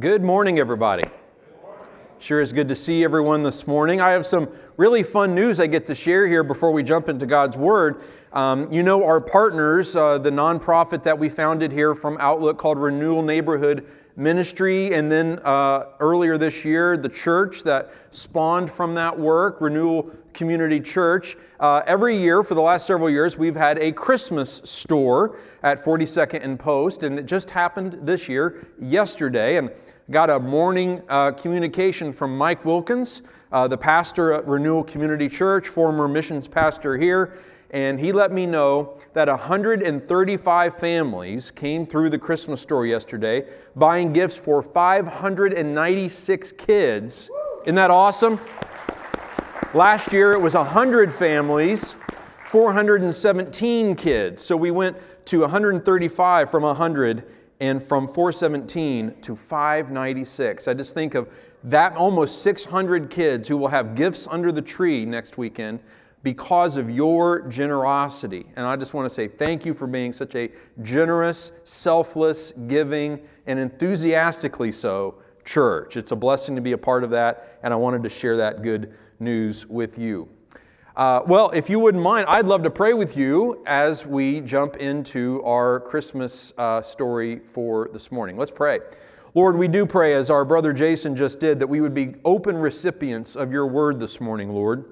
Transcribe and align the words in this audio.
Good 0.00 0.22
morning, 0.22 0.58
everybody. 0.58 1.04
Sure 2.18 2.40
is 2.40 2.50
good 2.54 2.66
to 2.68 2.74
see 2.74 3.04
everyone 3.04 3.42
this 3.42 3.66
morning. 3.66 4.00
I 4.00 4.12
have 4.12 4.24
some 4.24 4.48
really 4.78 5.02
fun 5.02 5.34
news 5.34 5.60
I 5.60 5.66
get 5.66 5.84
to 5.84 5.94
share 5.94 6.26
here 6.26 6.42
before 6.42 6.72
we 6.72 6.82
jump 6.82 7.10
into 7.10 7.26
God's 7.26 7.58
Word. 7.58 8.00
Um, 8.32 8.72
you 8.72 8.82
know, 8.82 9.04
our 9.04 9.20
partners, 9.20 9.94
uh, 9.94 10.16
the 10.16 10.30
nonprofit 10.30 11.02
that 11.02 11.18
we 11.18 11.28
founded 11.28 11.72
here 11.72 11.94
from 11.94 12.16
Outlook 12.20 12.56
called 12.56 12.78
Renewal 12.78 13.20
Neighborhood 13.20 13.86
Ministry, 14.16 14.92
and 14.94 15.10
then 15.10 15.38
uh, 15.44 15.86
earlier 16.00 16.36
this 16.36 16.64
year, 16.64 16.96
the 16.96 17.08
church 17.08 17.62
that 17.64 17.92
spawned 18.10 18.70
from 18.70 18.94
that 18.94 19.18
work, 19.18 19.60
Renewal 19.60 20.10
Community 20.34 20.80
Church. 20.80 21.36
Uh, 21.60 21.82
every 21.86 22.16
year 22.16 22.42
for 22.42 22.54
the 22.54 22.60
last 22.60 22.86
several 22.86 23.08
years, 23.08 23.38
we've 23.38 23.56
had 23.56 23.78
a 23.78 23.92
Christmas 23.92 24.60
store 24.64 25.38
at 25.62 25.82
42nd 25.82 26.44
and 26.44 26.58
Post, 26.58 27.02
and 27.04 27.18
it 27.18 27.26
just 27.26 27.50
happened 27.50 27.98
this 28.02 28.28
year, 28.28 28.66
yesterday. 28.80 29.56
And 29.56 29.70
got 30.10 30.28
a 30.28 30.38
morning 30.38 31.00
uh, 31.08 31.30
communication 31.32 32.12
from 32.12 32.36
Mike 32.36 32.64
Wilkins, 32.64 33.22
uh, 33.50 33.66
the 33.66 33.78
pastor 33.78 34.32
at 34.32 34.46
Renewal 34.46 34.84
Community 34.84 35.28
Church, 35.28 35.68
former 35.68 36.06
missions 36.06 36.46
pastor 36.46 36.98
here, 36.98 37.38
and 37.72 37.98
he 37.98 38.12
let 38.12 38.32
me 38.32 38.44
know 38.44 38.98
that 39.14 39.28
135 39.28 40.76
families 40.76 41.50
came 41.50 41.86
through 41.86 42.10
the 42.10 42.18
Christmas 42.18 42.60
store 42.60 42.84
yesterday 42.84 43.46
buying 43.74 44.12
gifts 44.12 44.38
for 44.38 44.62
596 44.62 46.52
kids. 46.52 47.30
Isn't 47.64 47.74
that 47.76 47.90
awesome? 47.90 48.38
Last 49.72 50.12
year 50.12 50.34
it 50.34 50.40
was 50.40 50.54
100 50.54 51.14
families, 51.14 51.96
417 52.44 53.96
kids. 53.96 54.42
So 54.42 54.54
we 54.54 54.70
went 54.70 54.98
to 55.26 55.40
135 55.40 56.50
from 56.50 56.64
100 56.64 57.24
and 57.60 57.82
from 57.82 58.06
417 58.06 59.14
to 59.22 59.34
596. 59.34 60.68
I 60.68 60.74
just 60.74 60.94
think 60.94 61.14
of 61.14 61.32
that 61.64 61.96
almost 61.96 62.42
600 62.42 63.08
kids 63.08 63.48
who 63.48 63.56
will 63.56 63.68
have 63.68 63.94
gifts 63.94 64.26
under 64.30 64.52
the 64.52 64.60
tree 64.60 65.06
next 65.06 65.38
weekend 65.38 65.80
because 66.22 66.76
of 66.76 66.90
your 66.90 67.42
generosity. 67.48 68.46
And 68.56 68.64
I 68.64 68.76
just 68.76 68.94
want 68.94 69.06
to 69.06 69.14
say 69.14 69.28
thank 69.28 69.66
you 69.66 69.74
for 69.74 69.86
being 69.86 70.12
such 70.12 70.34
a 70.34 70.50
generous, 70.82 71.52
selfless, 71.64 72.52
giving, 72.68 73.20
and 73.46 73.58
enthusiastically 73.58 74.72
so 74.72 75.16
church. 75.44 75.96
It's 75.96 76.12
a 76.12 76.16
blessing 76.16 76.54
to 76.54 76.60
be 76.60 76.72
a 76.72 76.78
part 76.78 77.02
of 77.02 77.10
that, 77.10 77.58
and 77.62 77.72
I 77.72 77.76
wanted 77.76 78.02
to 78.04 78.08
share 78.08 78.36
that 78.36 78.62
good 78.62 78.94
news 79.18 79.66
with 79.66 79.98
you. 79.98 80.28
Uh, 80.94 81.22
well, 81.26 81.50
if 81.50 81.70
you 81.70 81.78
wouldn't 81.78 82.02
mind, 82.02 82.26
I'd 82.28 82.44
love 82.44 82.62
to 82.64 82.70
pray 82.70 82.92
with 82.92 83.16
you 83.16 83.62
as 83.66 84.06
we 84.06 84.42
jump 84.42 84.76
into 84.76 85.42
our 85.42 85.80
Christmas 85.80 86.52
uh, 86.58 86.82
story 86.82 87.38
for 87.38 87.88
this 87.92 88.12
morning. 88.12 88.36
Let's 88.36 88.52
pray. 88.52 88.80
Lord, 89.34 89.56
we 89.56 89.68
do 89.68 89.86
pray, 89.86 90.12
as 90.12 90.28
our 90.28 90.44
brother 90.44 90.74
Jason 90.74 91.16
just 91.16 91.40
did, 91.40 91.58
that 91.58 91.66
we 91.66 91.80
would 91.80 91.94
be 91.94 92.16
open 92.26 92.58
recipients 92.58 93.34
of 93.36 93.50
your 93.50 93.66
word 93.66 93.98
this 93.98 94.20
morning, 94.20 94.50
Lord. 94.50 94.84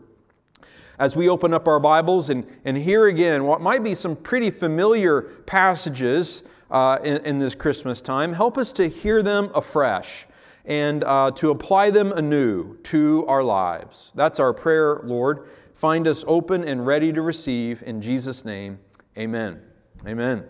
As 1.00 1.16
we 1.16 1.30
open 1.30 1.54
up 1.54 1.66
our 1.66 1.80
Bibles 1.80 2.28
and, 2.28 2.46
and 2.66 2.76
hear 2.76 3.06
again 3.06 3.44
what 3.44 3.62
might 3.62 3.82
be 3.82 3.94
some 3.94 4.14
pretty 4.14 4.50
familiar 4.50 5.22
passages 5.46 6.44
uh, 6.70 6.98
in, 7.02 7.24
in, 7.24 7.38
this 7.38 7.54
Christmas 7.54 8.02
time, 8.02 8.34
help 8.34 8.58
us 8.58 8.70
to 8.74 8.86
hear 8.86 9.22
them 9.22 9.50
afresh 9.54 10.26
and 10.66 11.02
uh, 11.04 11.30
to 11.30 11.52
apply 11.52 11.88
them 11.88 12.12
anew 12.12 12.76
to 12.82 13.24
our 13.28 13.42
lives. 13.42 14.12
That's 14.14 14.38
our 14.38 14.52
prayer, 14.52 15.00
Lord. 15.02 15.48
Find 15.72 16.06
us 16.06 16.22
open 16.28 16.64
and 16.64 16.86
ready 16.86 17.14
to 17.14 17.22
receive. 17.22 17.82
In 17.84 18.02
Jesus' 18.02 18.44
name, 18.44 18.78
amen. 19.16 19.58
Amen. 20.06 20.44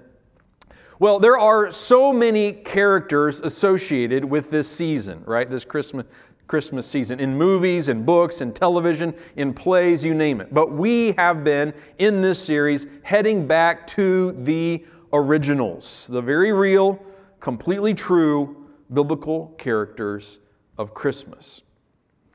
Well, 0.99 1.21
there 1.21 1.39
are 1.39 1.71
so 1.71 2.13
many 2.13 2.53
characters 2.53 3.41
associated 3.41 4.25
with 4.25 4.51
this 4.51 4.69
season, 4.69 5.23
right? 5.25 5.49
This 5.49 5.65
Christmas, 5.65 6.07
Christmas 6.51 6.85
season 6.85 7.21
in 7.21 7.39
movies, 7.39 7.89
in 7.89 8.05
books, 8.05 8.41
in 8.41 8.53
television, 8.53 9.15
in 9.37 9.55
plays, 9.55 10.05
you 10.05 10.15
name 10.15 10.41
it. 10.41 10.53
But 10.53 10.73
we 10.73 11.13
have 11.13 11.45
been 11.45 11.73
in 11.99 12.23
this 12.23 12.41
series 12.41 12.89
heading 13.05 13.47
back 13.47 13.87
to 13.89 14.33
the 14.33 14.85
originals, 15.13 16.09
the 16.09 16.21
very 16.21 16.53
real, 16.53 17.01
completely 17.39 17.95
true 17.95 18.67
biblical 18.93 19.55
characters 19.59 20.41
of 20.77 20.93
Christmas. 20.93 21.63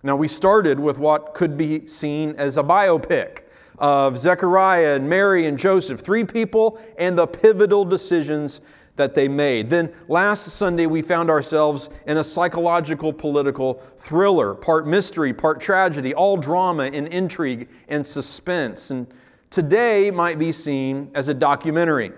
Now, 0.02 0.16
we 0.16 0.30
started 0.30 0.80
with 0.80 0.98
what 0.98 1.34
could 1.34 1.58
be 1.58 1.86
seen 1.86 2.36
as 2.38 2.56
a 2.56 2.64
biopic 2.64 3.42
of 3.80 4.18
Zechariah 4.18 4.96
and 4.96 5.10
Mary 5.10 5.46
and 5.46 5.58
Joseph, 5.58 6.00
three 6.00 6.24
people, 6.24 6.80
and 6.98 7.18
the 7.18 7.28
pivotal 7.28 7.84
decisions 7.84 8.62
that 8.96 9.14
they 9.14 9.28
made. 9.28 9.70
Then 9.70 9.92
last 10.08 10.46
Sunday, 10.46 10.86
we 10.86 11.02
found 11.02 11.30
ourselves 11.30 11.90
in 12.08 12.18
a 12.18 12.24
psychological 12.24 13.12
political 13.12 13.76
thriller, 13.98 14.54
part 14.54 14.88
mystery, 14.88 15.34
part 15.34 15.60
tragedy, 15.60 16.14
all 16.14 16.38
drama 16.38 16.84
and 16.84 17.08
intrigue 17.10 17.68
and 17.90 18.06
suspense. 18.06 18.92
And 18.92 19.08
today 19.50 20.12
might 20.12 20.40
be 20.40 20.52
seen 20.52 21.12
as 21.14 21.30
a 21.30 21.34
documentary 21.34 22.12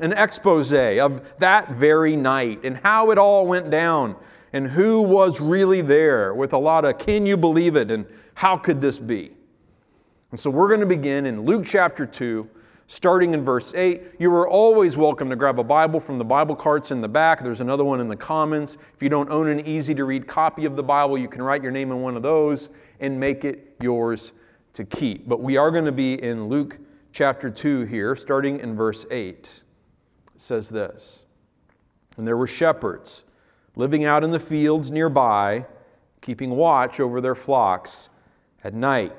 an 0.00 0.12
expose 0.12 0.72
of 0.72 1.22
that 1.38 1.70
very 1.70 2.16
night 2.16 2.60
and 2.64 2.76
how 2.78 3.10
it 3.10 3.18
all 3.18 3.46
went 3.46 3.70
down 3.70 4.16
and 4.52 4.66
who 4.66 5.02
was 5.02 5.40
really 5.40 5.80
there 5.80 6.34
with 6.34 6.52
a 6.52 6.58
lot 6.58 6.84
of 6.84 6.98
can 6.98 7.26
you 7.26 7.36
believe 7.36 7.76
it 7.76 7.90
and 7.90 8.06
how 8.34 8.56
could 8.56 8.80
this 8.80 8.98
be? 8.98 9.30
And 10.30 10.40
so 10.40 10.50
we're 10.50 10.68
going 10.68 10.80
to 10.80 10.86
begin 10.86 11.26
in 11.26 11.42
Luke 11.42 11.64
chapter 11.64 12.06
2, 12.06 12.48
starting 12.92 13.32
in 13.32 13.42
verse 13.42 13.72
8. 13.72 14.02
You 14.18 14.30
are 14.34 14.46
always 14.46 14.98
welcome 14.98 15.30
to 15.30 15.34
grab 15.34 15.58
a 15.58 15.64
Bible 15.64 15.98
from 15.98 16.18
the 16.18 16.26
Bible 16.26 16.54
carts 16.54 16.90
in 16.90 17.00
the 17.00 17.08
back. 17.08 17.42
There's 17.42 17.62
another 17.62 17.84
one 17.84 18.00
in 18.00 18.08
the 18.08 18.16
Commons. 18.16 18.76
If 18.94 19.02
you 19.02 19.08
don't 19.08 19.30
own 19.30 19.48
an 19.48 19.66
easy 19.66 19.94
to 19.94 20.04
read 20.04 20.26
copy 20.26 20.66
of 20.66 20.76
the 20.76 20.82
Bible, 20.82 21.16
you 21.16 21.26
can 21.26 21.40
write 21.40 21.62
your 21.62 21.72
name 21.72 21.90
in 21.90 22.02
one 22.02 22.16
of 22.16 22.22
those 22.22 22.68
and 23.00 23.18
make 23.18 23.46
it 23.46 23.76
yours 23.80 24.32
to 24.74 24.84
keep. 24.84 25.26
But 25.26 25.40
we 25.40 25.56
are 25.56 25.70
going 25.70 25.86
to 25.86 25.92
be 25.92 26.22
in 26.22 26.48
Luke 26.48 26.78
chapter 27.12 27.48
2 27.48 27.84
here, 27.84 28.14
starting 28.14 28.60
in 28.60 28.76
verse 28.76 29.06
8 29.10 29.62
says 30.36 30.68
this 30.68 31.24
And 32.18 32.26
there 32.26 32.36
were 32.36 32.46
shepherds 32.46 33.24
living 33.74 34.04
out 34.04 34.22
in 34.22 34.32
the 34.32 34.38
fields 34.38 34.90
nearby, 34.90 35.64
keeping 36.20 36.50
watch 36.50 37.00
over 37.00 37.22
their 37.22 37.34
flocks 37.34 38.10
at 38.62 38.74
night. 38.74 39.16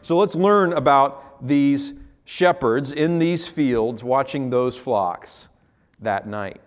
So 0.00 0.16
let's 0.16 0.34
learn 0.34 0.72
about 0.72 1.46
these 1.46 1.99
shepherds 2.30 2.92
in 2.92 3.18
these 3.18 3.48
fields 3.48 4.04
watching 4.04 4.50
those 4.50 4.76
flocks 4.76 5.48
that 5.98 6.28
night. 6.28 6.60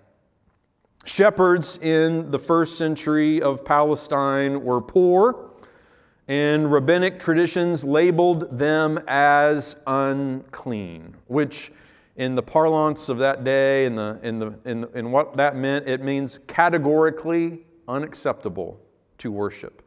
Shepherds 1.06 1.79
in 1.81 2.29
the 2.31 2.38
first 2.38 2.78
century 2.78 3.41
of 3.41 3.63
Palestine 3.63 4.62
were 4.62 4.81
poor, 4.81 5.52
and 6.28 6.69
rabbinic 6.69 7.18
traditions 7.18 7.85
labeled 7.85 8.59
them 8.59 9.00
as 9.07 9.78
unclean, 9.88 11.16
which 11.28 11.72
in 12.18 12.35
the 12.35 12.44
parlance 12.44 13.07
of 13.07 13.18
that 13.19 13.46
day 13.46 13.85
and 13.85 13.97
the, 13.97 14.19
in, 14.22 14.40
the, 14.40 14.53
in, 14.66 14.85
in 14.94 15.12
what 15.13 15.38
that 15.38 15.56
meant, 15.56 15.88
it 15.88 16.02
means 16.02 16.40
categorically 16.46 17.59
unacceptable 17.88 18.81
to 19.18 19.31
worship. 19.31 19.81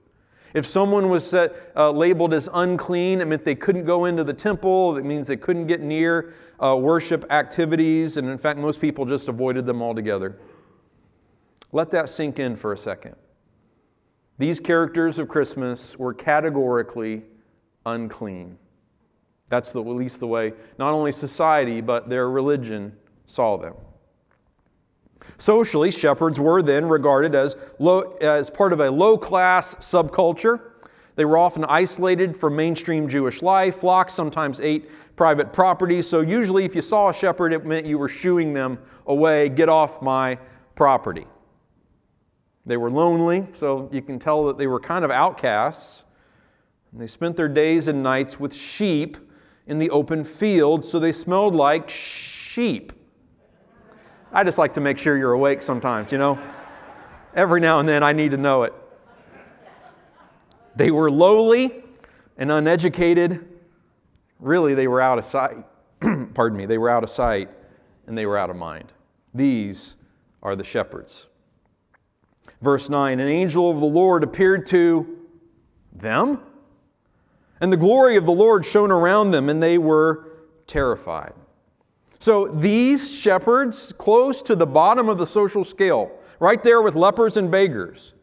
If 0.56 0.65
someone 0.65 1.11
was 1.11 1.28
set, 1.28 1.55
uh, 1.77 1.91
labeled 1.91 2.33
as 2.33 2.49
unclean, 2.50 3.21
it 3.21 3.28
meant 3.28 3.44
they 3.44 3.55
couldn't 3.55 3.84
go 3.84 4.06
into 4.06 4.25
the 4.25 4.33
temple. 4.33 4.97
It 4.97 5.05
means 5.05 5.27
they 5.27 5.37
couldn't 5.37 5.67
get 5.67 5.83
near 5.83 6.33
uh, 6.59 6.75
worship 6.81 7.31
activities. 7.31 8.17
And 8.17 8.27
in 8.31 8.39
fact, 8.39 8.59
most 8.59 8.81
people 8.81 9.05
just 9.05 9.28
avoided 9.28 9.66
them 9.66 9.83
altogether. 9.83 10.39
Let 11.72 11.91
that 11.91 12.09
sink 12.09 12.39
in 12.39 12.56
for 12.56 12.72
a 12.72 12.78
second. 12.78 13.16
These 14.39 14.59
characters 14.59 15.19
of 15.19 15.28
Christmas 15.28 15.99
were 15.99 16.15
categorically 16.15 17.25
unclean. 17.84 18.56
That's 19.49 19.72
the, 19.72 19.83
at 19.83 19.89
least 19.89 20.21
the 20.21 20.27
way 20.27 20.55
not 20.78 20.95
only 20.95 21.12
society, 21.12 21.83
but 21.83 22.09
their 22.09 22.31
religion 22.31 22.97
saw 23.27 23.59
them. 23.59 23.75
Socially, 25.38 25.91
shepherds 25.91 26.41
were 26.41 26.62
then 26.62 26.87
regarded 26.87 27.34
as, 27.34 27.56
low, 27.78 28.00
as 28.21 28.50
part 28.50 28.72
of 28.72 28.80
a 28.80 28.91
low 28.91 29.18
class 29.18 29.74
subculture. 29.77 30.72
They 31.15 31.24
were 31.24 31.39
often 31.39 31.65
isolated 31.65 32.36
from 32.36 32.57
mainstream 32.57 33.09
Jewish 33.09 33.42
life. 33.42 33.77
Flocks 33.77 34.13
sometimes 34.13 34.60
ate 34.60 34.91
private 35.16 35.53
property. 35.53 36.03
So, 36.03 36.21
usually, 36.21 36.65
if 36.65 36.74
you 36.74 36.83
saw 36.83 37.09
a 37.09 37.15
shepherd, 37.15 37.53
it 37.53 37.65
meant 37.65 37.86
you 37.86 37.98
were 37.98 38.09
shooing 38.09 38.53
them 38.53 38.78
away, 39.07 39.48
get 39.48 39.68
off 39.68 40.03
my 40.03 40.39
property. 40.74 41.27
They 42.66 42.77
were 42.77 42.91
lonely, 42.91 43.47
so 43.54 43.89
you 43.92 44.03
can 44.03 44.18
tell 44.18 44.45
that 44.47 44.59
they 44.59 44.66
were 44.66 44.80
kind 44.80 45.04
of 45.04 45.10
outcasts. 45.10 46.04
And 46.92 47.01
they 47.01 47.07
spent 47.07 47.36
their 47.36 47.48
days 47.48 47.89
and 47.89 48.03
nights 48.03 48.39
with 48.39 48.54
sheep 48.54 49.16
in 49.66 49.78
the 49.78 49.91
open 49.91 50.24
field, 50.24 50.84
so 50.84 50.98
they 50.98 51.13
smelled 51.13 51.54
like 51.54 51.89
sheep. 51.89 52.92
I 54.36 54.44
just 54.44 54.59
like 54.59 54.74
to 54.74 54.83
make 54.83 54.98
sure 54.98 55.16
you're 55.16 55.33
awake 55.33 55.62
sometimes, 55.62 56.12
you 56.12 56.18
know? 56.18 56.38
Every 57.33 57.59
now 57.59 57.78
and 57.78 57.88
then 57.88 58.03
I 58.03 58.12
need 58.12 58.33
to 58.33 58.36
know 58.36 58.65
it. 58.65 58.74
They 60.77 60.91
were 60.91 61.10
lowly 61.10 61.83
and 62.36 62.53
uneducated. 62.53 63.48
Really, 64.38 64.74
they 64.74 64.88
were 64.88 65.00
out 65.00 65.16
of 65.16 65.24
sight. 65.24 65.56
Pardon 66.34 66.59
me, 66.59 66.66
they 66.66 66.77
were 66.77 66.91
out 66.91 67.03
of 67.03 67.09
sight 67.09 67.48
and 68.06 68.16
they 68.16 68.27
were 68.27 68.36
out 68.36 68.50
of 68.50 68.56
mind. 68.56 68.92
These 69.33 69.97
are 70.42 70.54
the 70.54 70.65
shepherds. 70.65 71.28
Verse 72.60 72.91
9 72.91 73.18
An 73.18 73.28
angel 73.28 73.71
of 73.71 73.80
the 73.80 73.86
Lord 73.86 74.22
appeared 74.22 74.66
to 74.66 75.18
them, 75.94 76.42
and 77.59 77.72
the 77.72 77.78
glory 77.78 78.16
of 78.16 78.27
the 78.27 78.32
Lord 78.32 78.66
shone 78.66 78.91
around 78.91 79.30
them, 79.30 79.48
and 79.48 79.62
they 79.62 79.78
were 79.78 80.28
terrified. 80.66 81.32
So 82.18 82.47
these 82.47 83.10
shepherds, 83.15 83.92
close 83.92 84.42
to 84.42 84.57
the 84.57 84.66
bottom 84.66 85.09
of 85.09 85.18
the 85.18 85.27
social 85.27 85.65
scale, 85.65 86.10
right 86.41 86.63
there 86.63 86.83
with 86.83 86.95
lepers 86.95 87.36
and 87.36 87.51
beggars, 87.51 88.15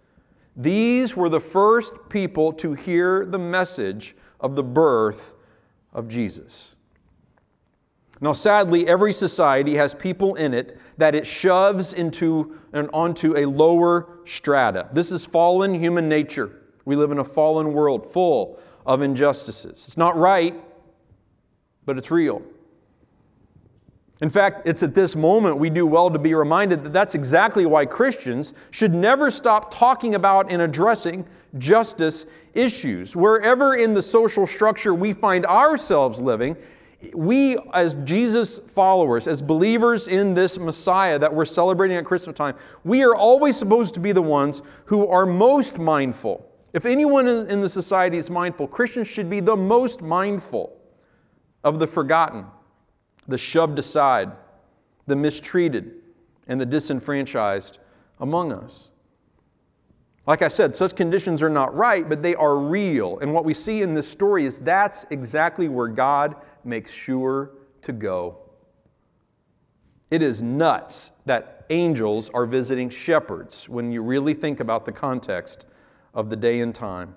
these 0.55 1.15
were 1.15 1.29
the 1.29 1.39
first 1.39 2.09
people 2.09 2.53
to 2.53 2.73
hear 2.73 3.25
the 3.25 3.39
message 3.39 4.15
of 4.39 4.55
the 4.55 4.63
birth 4.63 5.35
of 5.93 6.07
Jesus. 6.07 6.75
Now, 8.21 8.33
sadly, 8.33 8.87
every 8.87 9.11
society 9.11 9.75
has 9.75 9.93
people 9.93 10.35
in 10.35 10.53
it 10.53 10.77
that 10.97 11.13
it 11.13 11.27
shoves 11.27 11.93
into 11.93 12.57
and 12.71 12.89
onto 12.93 13.35
a 13.37 13.45
lower 13.45 14.19
strata. 14.25 14.87
This 14.93 15.11
is 15.11 15.25
fallen 15.25 15.73
human 15.73 16.07
nature. 16.07 16.61
We 16.85 16.95
live 16.95 17.11
in 17.11 17.19
a 17.19 17.23
fallen 17.25 17.73
world 17.73 18.09
full 18.11 18.59
of 18.85 19.01
injustices. 19.01 19.71
It's 19.71 19.97
not 19.97 20.15
right, 20.15 20.55
but 21.85 21.97
it's 21.97 22.11
real. 22.11 22.43
In 24.21 24.29
fact, 24.29 24.61
it's 24.65 24.83
at 24.83 24.93
this 24.93 25.15
moment 25.15 25.57
we 25.57 25.69
do 25.69 25.85
well 25.85 26.09
to 26.09 26.19
be 26.19 26.33
reminded 26.33 26.83
that 26.83 26.93
that's 26.93 27.15
exactly 27.15 27.65
why 27.65 27.85
Christians 27.85 28.53
should 28.71 28.93
never 28.93 29.29
stop 29.29 29.73
talking 29.73 30.15
about 30.15 30.51
and 30.51 30.61
addressing 30.61 31.25
justice 31.57 32.25
issues. 32.53 33.15
Wherever 33.15 33.75
in 33.75 33.93
the 33.93 34.01
social 34.01 34.47
structure 34.47 34.93
we 34.93 35.13
find 35.13 35.45
ourselves 35.45 36.21
living, 36.21 36.55
we, 37.13 37.57
as 37.73 37.95
Jesus 38.05 38.59
followers, 38.59 39.27
as 39.27 39.41
believers 39.41 40.07
in 40.07 40.33
this 40.33 40.57
Messiah 40.57 41.19
that 41.19 41.33
we're 41.33 41.43
celebrating 41.43 41.97
at 41.97 42.05
Christmas 42.05 42.35
time, 42.35 42.55
we 42.85 43.03
are 43.03 43.15
always 43.15 43.57
supposed 43.57 43.93
to 43.95 43.99
be 43.99 44.13
the 44.13 44.21
ones 44.21 44.61
who 44.85 45.07
are 45.07 45.25
most 45.25 45.79
mindful. 45.79 46.49
If 46.71 46.85
anyone 46.85 47.27
in 47.27 47.59
the 47.61 47.67
society 47.69 48.17
is 48.17 48.29
mindful, 48.29 48.67
Christians 48.67 49.07
should 49.07 49.29
be 49.29 49.41
the 49.41 49.55
most 49.57 50.01
mindful 50.01 50.77
of 51.63 51.79
the 51.79 51.87
forgotten, 51.87 52.45
the 53.27 53.37
shoved 53.37 53.79
aside, 53.79 54.31
the 55.07 55.15
mistreated, 55.15 55.95
and 56.47 56.59
the 56.59 56.65
disenfranchised 56.65 57.79
among 58.19 58.51
us. 58.51 58.91
Like 60.25 60.41
I 60.41 60.47
said, 60.47 60.75
such 60.75 60.95
conditions 60.95 61.41
are 61.41 61.49
not 61.49 61.75
right, 61.75 62.07
but 62.07 62.21
they 62.21 62.35
are 62.35 62.57
real. 62.57 63.19
And 63.19 63.33
what 63.33 63.43
we 63.43 63.53
see 63.53 63.81
in 63.81 63.93
this 63.93 64.07
story 64.07 64.45
is 64.45 64.59
that's 64.59 65.05
exactly 65.09 65.67
where 65.67 65.89
God 65.89 66.35
makes 66.63 66.91
sure 66.91 67.51
to 67.81 67.91
go. 67.91 68.37
It 70.09 70.21
is 70.21 70.41
nuts 70.41 71.11
that 71.25 71.65
angels 71.69 72.29
are 72.29 72.45
visiting 72.45 72.89
shepherds 72.89 73.67
when 73.67 73.91
you 73.91 74.01
really 74.01 74.33
think 74.33 74.59
about 74.59 74.85
the 74.85 74.91
context 74.91 75.65
of 76.13 76.29
the 76.29 76.35
day 76.35 76.61
and 76.61 76.73
time. 76.73 77.15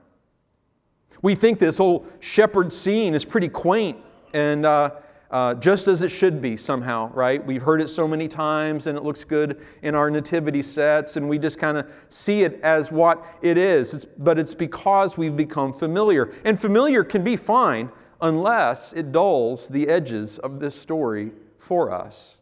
We 1.23 1.35
think 1.35 1.59
this 1.59 1.79
whole 1.79 2.07
shepherd 2.21 2.73
scene 2.73 3.15
is 3.15 3.25
pretty 3.25 3.49
quaint 3.49 3.99
and 4.35 4.67
uh, 4.67 4.91
uh, 5.37 5.53
just 5.53 5.87
as 5.87 6.01
it 6.01 6.09
should 6.09 6.41
be 6.41 6.57
somehow, 6.57 7.13
right? 7.13 7.45
We've 7.45 7.61
heard 7.61 7.83
it 7.83 7.89
so 7.89 8.09
many 8.09 8.27
times 8.27 8.87
and 8.87 8.97
it 8.97 9.05
looks 9.05 9.23
good 9.23 9.61
in 9.83 9.95
our 9.95 10.11
nativity 10.11 10.63
sets 10.63 11.19
and 11.19 11.29
we 11.29 11.39
just 11.39 11.59
kind 11.59 11.77
of 11.77 11.93
see 12.09 12.45
it 12.45 12.59
as 12.63 12.91
what 12.91 13.23
it 13.43 13.59
is. 13.59 13.93
It's, 13.93 14.07
but 14.07 14.39
it's 14.39 14.55
because 14.55 15.19
we've 15.19 15.37
become 15.37 15.75
familiar. 15.75 16.33
And 16.47 16.59
familiar 16.59 17.05
can 17.05 17.23
be 17.23 17.37
fine 17.37 17.91
unless 18.23 18.95
it 18.95 19.13
dulls 19.13 19.69
the 19.69 19.89
edges 19.89 20.39
of 20.39 20.59
this 20.59 20.75
story 20.75 21.33
for 21.59 21.93
us. 21.93 22.41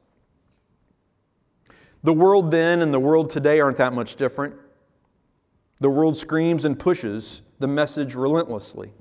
The 2.05 2.13
world 2.13 2.53
then 2.53 2.81
and 2.81 2.95
the 2.95 3.01
world 3.01 3.29
today 3.29 3.59
aren't 3.59 3.79
that 3.79 3.93
much 3.93 4.15
different. 4.15 4.55
The 5.81 5.91
world 5.91 6.17
screams 6.17 6.65
and 6.65 6.79
pushes 6.79 7.43
the 7.59 7.67
message 7.67 8.15
relentlessly 8.15 8.93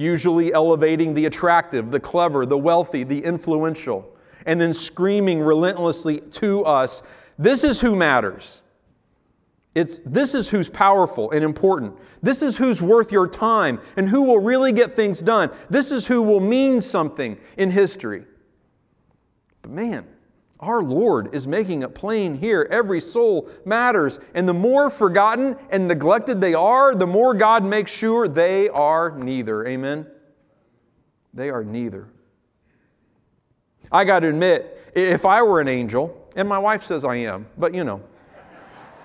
usually 0.00 0.52
elevating 0.52 1.14
the 1.14 1.26
attractive, 1.26 1.90
the 1.90 2.00
clever, 2.00 2.46
the 2.46 2.58
wealthy, 2.58 3.04
the 3.04 3.22
influential, 3.22 4.16
and 4.46 4.60
then 4.60 4.72
screaming 4.72 5.40
relentlessly 5.40 6.20
to 6.20 6.64
us 6.64 7.02
this 7.40 7.64
is 7.64 7.80
who 7.80 7.96
matters. 7.96 8.60
It's, 9.74 10.00
this 10.04 10.34
is 10.34 10.50
who's 10.50 10.68
powerful 10.68 11.30
and 11.30 11.42
important. 11.42 11.96
This 12.22 12.42
is 12.42 12.58
who's 12.58 12.82
worth 12.82 13.12
your 13.12 13.26
time 13.26 13.80
and 13.96 14.06
who 14.06 14.24
will 14.24 14.40
really 14.40 14.72
get 14.72 14.94
things 14.94 15.20
done. 15.20 15.50
This 15.70 15.90
is 15.90 16.06
who 16.06 16.20
will 16.20 16.40
mean 16.40 16.82
something 16.82 17.38
in 17.56 17.70
history. 17.70 18.24
But 19.62 19.70
man, 19.70 20.06
our 20.60 20.82
Lord 20.82 21.34
is 21.34 21.46
making 21.46 21.82
it 21.82 21.94
plain 21.94 22.36
here. 22.36 22.68
Every 22.70 23.00
soul 23.00 23.48
matters. 23.64 24.20
And 24.34 24.48
the 24.48 24.54
more 24.54 24.90
forgotten 24.90 25.56
and 25.70 25.88
neglected 25.88 26.40
they 26.40 26.54
are, 26.54 26.94
the 26.94 27.06
more 27.06 27.34
God 27.34 27.64
makes 27.64 27.90
sure 27.90 28.28
they 28.28 28.68
are 28.68 29.10
neither. 29.10 29.66
Amen? 29.66 30.06
They 31.32 31.48
are 31.48 31.64
neither. 31.64 32.08
I 33.90 34.04
got 34.04 34.20
to 34.20 34.28
admit, 34.28 34.92
if 34.94 35.24
I 35.24 35.42
were 35.42 35.60
an 35.60 35.68
angel, 35.68 36.28
and 36.36 36.48
my 36.48 36.58
wife 36.58 36.82
says 36.82 37.04
I 37.04 37.16
am, 37.16 37.46
but 37.56 37.74
you 37.74 37.82
know, 37.82 38.02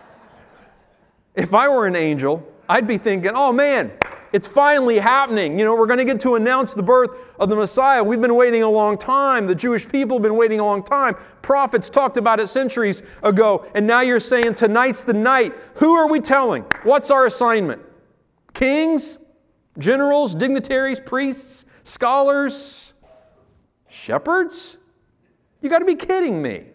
if 1.36 1.54
I 1.54 1.70
were 1.70 1.88
an 1.88 1.96
angel, 1.96 2.48
I'd 2.68 2.88
be 2.88 2.98
thinking, 2.98 3.32
oh 3.34 3.54
man, 3.54 3.92
it's 4.36 4.50
finally 4.50 5.00
happening. 5.00 5.58
You 5.58 5.64
know, 5.64 5.78
we're 5.78 5.86
going 5.86 6.00
to 6.00 6.04
get 6.04 6.20
to 6.20 6.36
announce 6.36 6.74
the 6.74 6.84
birth 6.84 7.12
of 7.40 7.48
the 7.48 7.56
Messiah. 7.56 8.04
We've 8.04 8.20
been 8.20 8.36
waiting 8.36 8.64
a 8.64 8.70
long 8.70 8.98
time. 8.98 9.48
The 9.48 9.56
Jewish 9.56 9.88
people 9.88 10.18
have 10.18 10.24
been 10.24 10.36
waiting 10.36 10.60
a 10.60 10.66
long 10.66 10.84
time. 10.84 11.16
Prophets 11.42 11.90
talked 11.90 12.18
about 12.18 12.42
it 12.42 12.48
centuries 12.48 13.02
ago. 13.24 13.66
And 13.76 13.88
now 13.88 14.02
you're 14.02 14.20
saying 14.20 14.56
tonight's 14.56 15.04
the 15.04 15.14
night. 15.14 15.54
Who 15.76 15.94
are 15.94 16.10
we 16.10 16.20
telling? 16.20 16.64
What's 16.84 17.12
our 17.12 17.28
assignment? 17.28 17.82
Kings, 18.54 19.20
generals, 19.78 20.36
dignitaries, 20.36 21.00
priests, 21.00 21.66
scholars, 21.84 22.94
shepherds? 23.88 24.80
You 25.62 25.70
got 25.70 25.80
to 25.80 25.86
be 25.86 25.96
kidding 25.96 26.42
me. 26.42 26.66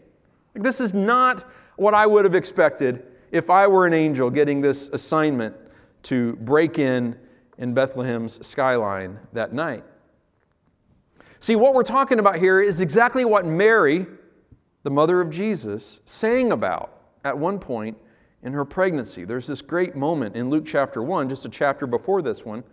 Like, 0.55 0.65
this 0.65 0.81
is 0.81 0.95
not 0.95 1.45
what 1.77 1.93
I 1.93 2.07
would 2.07 2.25
have 2.25 2.35
expected 2.35 3.05
if 3.33 3.51
I 3.51 3.67
were 3.67 3.87
an 3.87 3.93
angel 3.93 4.31
getting 4.31 4.63
this 4.63 4.89
assignment 4.89 5.55
to 6.05 6.37
break 6.37 6.79
in 6.79 7.17
in 7.61 7.75
Bethlehem's 7.75 8.45
skyline 8.45 9.19
that 9.35 9.53
night. 9.53 9.85
See, 11.39 11.57
what 11.57 11.75
we're 11.75 11.83
talking 11.83 12.19
about 12.19 12.39
here 12.39 12.61
is 12.61 12.81
exactly 12.81 13.25
what 13.25 13.47
Mary, 13.47 14.07
the 14.83 14.91
mother 14.91 15.21
of 15.21 15.31
Jesus, 15.31 16.01
sang 16.05 16.53
about 16.53 17.03
at 17.23 17.37
one 17.37 17.59
point 17.59 17.97
in 18.43 18.53
her 18.55 18.65
pregnancy. 18.65 19.25
There's 19.25 19.47
this 19.47 19.63
great 19.63 19.95
moment 19.95 20.37
in 20.37 20.49
Luke 20.51 20.65
chapter 20.67 21.03
1, 21.03 21.29
just 21.29 21.45
a 21.45 21.51
chapter 21.51 21.87
before 21.87 22.23
this 22.23 22.45
one. 22.45 22.65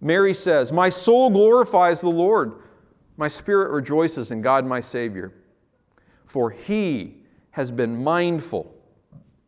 Mary 0.00 0.34
says, 0.34 0.72
My 0.72 0.88
soul 0.88 1.30
glorifies 1.30 2.00
the 2.00 2.10
Lord, 2.10 2.54
my 3.18 3.28
spirit 3.28 3.70
rejoices 3.70 4.30
in 4.30 4.40
God 4.40 4.66
my 4.66 4.80
Savior, 4.80 5.32
for 6.24 6.50
he 6.50 7.18
has 7.50 7.70
been 7.70 8.02
mindful 8.02 8.74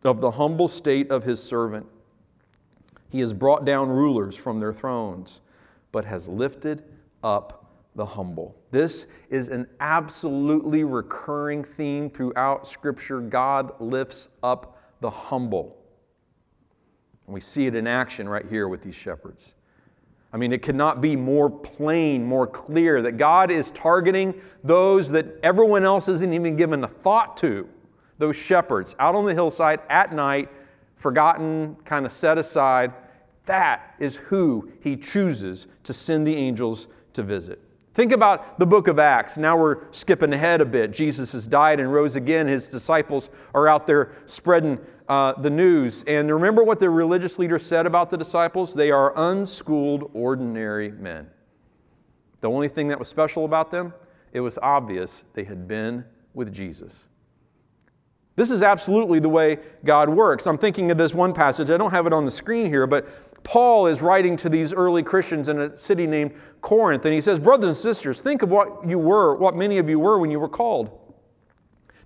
of 0.04 0.20
the 0.20 0.32
humble 0.32 0.68
state 0.68 1.10
of 1.10 1.24
his 1.24 1.42
servant. 1.42 1.86
He 3.14 3.20
has 3.20 3.32
brought 3.32 3.64
down 3.64 3.90
rulers 3.90 4.34
from 4.34 4.58
their 4.58 4.72
thrones, 4.72 5.40
but 5.92 6.04
has 6.04 6.28
lifted 6.28 6.82
up 7.22 7.70
the 7.94 8.04
humble. 8.04 8.56
This 8.72 9.06
is 9.30 9.50
an 9.50 9.68
absolutely 9.78 10.82
recurring 10.82 11.62
theme 11.62 12.10
throughout 12.10 12.66
Scripture. 12.66 13.20
God 13.20 13.80
lifts 13.80 14.30
up 14.42 14.80
the 15.00 15.08
humble. 15.08 15.76
And 17.28 17.34
we 17.34 17.38
see 17.38 17.66
it 17.66 17.76
in 17.76 17.86
action 17.86 18.28
right 18.28 18.46
here 18.46 18.66
with 18.66 18.82
these 18.82 18.96
shepherds. 18.96 19.54
I 20.32 20.36
mean, 20.36 20.52
it 20.52 20.62
cannot 20.62 21.00
be 21.00 21.14
more 21.14 21.48
plain, 21.48 22.24
more 22.24 22.48
clear 22.48 23.00
that 23.00 23.12
God 23.12 23.52
is 23.52 23.70
targeting 23.70 24.34
those 24.64 25.08
that 25.12 25.38
everyone 25.44 25.84
else 25.84 26.08
isn't 26.08 26.32
even 26.32 26.56
given 26.56 26.82
a 26.82 26.88
thought 26.88 27.36
to. 27.36 27.68
Those 28.18 28.34
shepherds 28.34 28.96
out 28.98 29.14
on 29.14 29.24
the 29.24 29.34
hillside 29.34 29.82
at 29.88 30.12
night, 30.12 30.48
forgotten, 30.96 31.76
kind 31.84 32.06
of 32.06 32.10
set 32.10 32.38
aside. 32.38 32.92
That 33.46 33.94
is 33.98 34.16
who 34.16 34.70
he 34.80 34.96
chooses 34.96 35.66
to 35.82 35.92
send 35.92 36.26
the 36.26 36.34
angels 36.34 36.88
to 37.12 37.22
visit. 37.22 37.60
Think 37.94 38.10
about 38.10 38.58
the 38.58 38.66
book 38.66 38.88
of 38.88 38.98
Acts. 38.98 39.38
Now 39.38 39.56
we're 39.56 39.92
skipping 39.92 40.32
ahead 40.32 40.60
a 40.60 40.64
bit. 40.64 40.90
Jesus 40.90 41.32
has 41.32 41.46
died 41.46 41.78
and 41.78 41.92
rose 41.92 42.16
again. 42.16 42.48
His 42.48 42.68
disciples 42.68 43.30
are 43.54 43.68
out 43.68 43.86
there 43.86 44.12
spreading 44.26 44.80
uh, 45.08 45.34
the 45.40 45.50
news. 45.50 46.02
And 46.08 46.32
remember 46.32 46.64
what 46.64 46.80
the 46.80 46.90
religious 46.90 47.38
leaders 47.38 47.64
said 47.64 47.86
about 47.86 48.10
the 48.10 48.16
disciples? 48.16 48.74
They 48.74 48.90
are 48.90 49.12
unschooled, 49.16 50.10
ordinary 50.12 50.90
men. 50.90 51.30
The 52.40 52.50
only 52.50 52.68
thing 52.68 52.88
that 52.88 52.98
was 52.98 53.06
special 53.08 53.44
about 53.44 53.70
them, 53.70 53.94
it 54.32 54.40
was 54.40 54.58
obvious 54.60 55.24
they 55.34 55.44
had 55.44 55.68
been 55.68 56.04
with 56.34 56.52
Jesus. 56.52 57.06
This 58.36 58.50
is 58.50 58.64
absolutely 58.64 59.20
the 59.20 59.28
way 59.28 59.58
God 59.84 60.08
works. 60.08 60.48
I'm 60.48 60.58
thinking 60.58 60.90
of 60.90 60.98
this 60.98 61.14
one 61.14 61.32
passage. 61.32 61.70
I 61.70 61.76
don't 61.76 61.92
have 61.92 62.08
it 62.08 62.12
on 62.12 62.24
the 62.24 62.30
screen 62.30 62.66
here, 62.66 62.86
but 62.88 63.06
Paul 63.44 63.86
is 63.86 64.02
writing 64.02 64.36
to 64.38 64.48
these 64.48 64.72
early 64.72 65.02
Christians 65.02 65.48
in 65.48 65.60
a 65.60 65.76
city 65.76 66.06
named 66.06 66.32
Corinth, 66.62 67.04
and 67.04 67.14
he 67.14 67.20
says, 67.20 67.38
Brothers 67.38 67.68
and 67.68 67.76
sisters, 67.76 68.22
think 68.22 68.42
of 68.42 68.50
what 68.50 68.88
you 68.88 68.98
were, 68.98 69.36
what 69.36 69.54
many 69.54 69.78
of 69.78 69.88
you 69.88 70.00
were 70.00 70.18
when 70.18 70.30
you 70.30 70.40
were 70.40 70.48
called. 70.48 70.98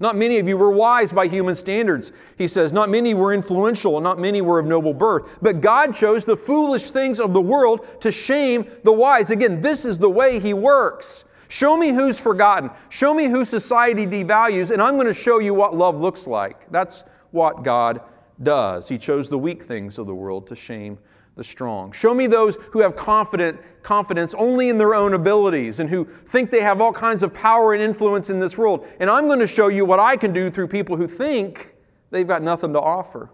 Not 0.00 0.16
many 0.16 0.38
of 0.38 0.46
you 0.46 0.56
were 0.56 0.70
wise 0.70 1.12
by 1.12 1.26
human 1.26 1.54
standards. 1.54 2.12
He 2.36 2.46
says, 2.46 2.72
Not 2.72 2.88
many 2.88 3.14
were 3.14 3.32
influential, 3.32 3.96
and 3.96 4.04
not 4.04 4.18
many 4.18 4.40
were 4.40 4.58
of 4.58 4.66
noble 4.66 4.92
birth. 4.92 5.38
But 5.40 5.60
God 5.60 5.94
chose 5.94 6.24
the 6.24 6.36
foolish 6.36 6.90
things 6.90 7.20
of 7.20 7.32
the 7.32 7.40
world 7.40 7.86
to 8.00 8.12
shame 8.12 8.68
the 8.84 8.92
wise. 8.92 9.30
Again, 9.30 9.60
this 9.60 9.84
is 9.84 9.98
the 9.98 10.10
way 10.10 10.38
He 10.38 10.54
works. 10.54 11.24
Show 11.48 11.76
me 11.76 11.88
who's 11.88 12.20
forgotten. 12.20 12.70
Show 12.90 13.14
me 13.14 13.24
who 13.24 13.44
society 13.44 14.06
devalues, 14.06 14.70
and 14.70 14.82
I'm 14.82 14.94
going 14.94 15.06
to 15.06 15.14
show 15.14 15.38
you 15.38 15.54
what 15.54 15.74
love 15.74 16.00
looks 16.00 16.26
like. 16.26 16.70
That's 16.70 17.04
what 17.30 17.62
God 17.62 18.02
does. 18.42 18.88
He 18.88 18.98
chose 18.98 19.28
the 19.28 19.38
weak 19.38 19.62
things 19.62 19.98
of 19.98 20.06
the 20.06 20.14
world 20.14 20.46
to 20.48 20.56
shame 20.56 20.98
the 21.38 21.44
strong. 21.44 21.92
Show 21.92 22.12
me 22.12 22.26
those 22.26 22.56
who 22.72 22.80
have 22.80 22.96
confident 22.96 23.60
confidence 23.84 24.34
only 24.34 24.68
in 24.68 24.76
their 24.76 24.92
own 24.92 25.14
abilities 25.14 25.78
and 25.78 25.88
who 25.88 26.04
think 26.04 26.50
they 26.50 26.60
have 26.60 26.80
all 26.80 26.92
kinds 26.92 27.22
of 27.22 27.32
power 27.32 27.72
and 27.72 27.80
influence 27.80 28.28
in 28.28 28.40
this 28.40 28.58
world. 28.58 28.86
And 28.98 29.08
I'm 29.08 29.28
going 29.28 29.38
to 29.38 29.46
show 29.46 29.68
you 29.68 29.84
what 29.84 30.00
I 30.00 30.16
can 30.16 30.32
do 30.32 30.50
through 30.50 30.66
people 30.66 30.96
who 30.96 31.06
think 31.06 31.76
they've 32.10 32.26
got 32.26 32.42
nothing 32.42 32.72
to 32.72 32.80
offer. 32.80 33.30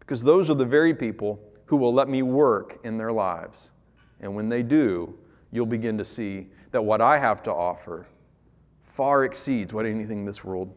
Because 0.00 0.22
those 0.22 0.50
are 0.50 0.54
the 0.54 0.66
very 0.66 0.92
people 0.92 1.40
who 1.66 1.76
will 1.76 1.94
let 1.94 2.08
me 2.08 2.22
work 2.22 2.80
in 2.82 2.98
their 2.98 3.12
lives. 3.12 3.70
And 4.20 4.34
when 4.34 4.48
they 4.48 4.64
do, 4.64 5.16
you'll 5.52 5.64
begin 5.64 5.96
to 5.98 6.04
see 6.04 6.48
that 6.72 6.82
what 6.82 7.00
I 7.00 7.18
have 7.18 7.40
to 7.44 7.54
offer 7.54 8.06
far 8.82 9.24
exceeds 9.24 9.72
what 9.72 9.86
anything 9.86 10.24
this 10.24 10.44
world 10.44 10.74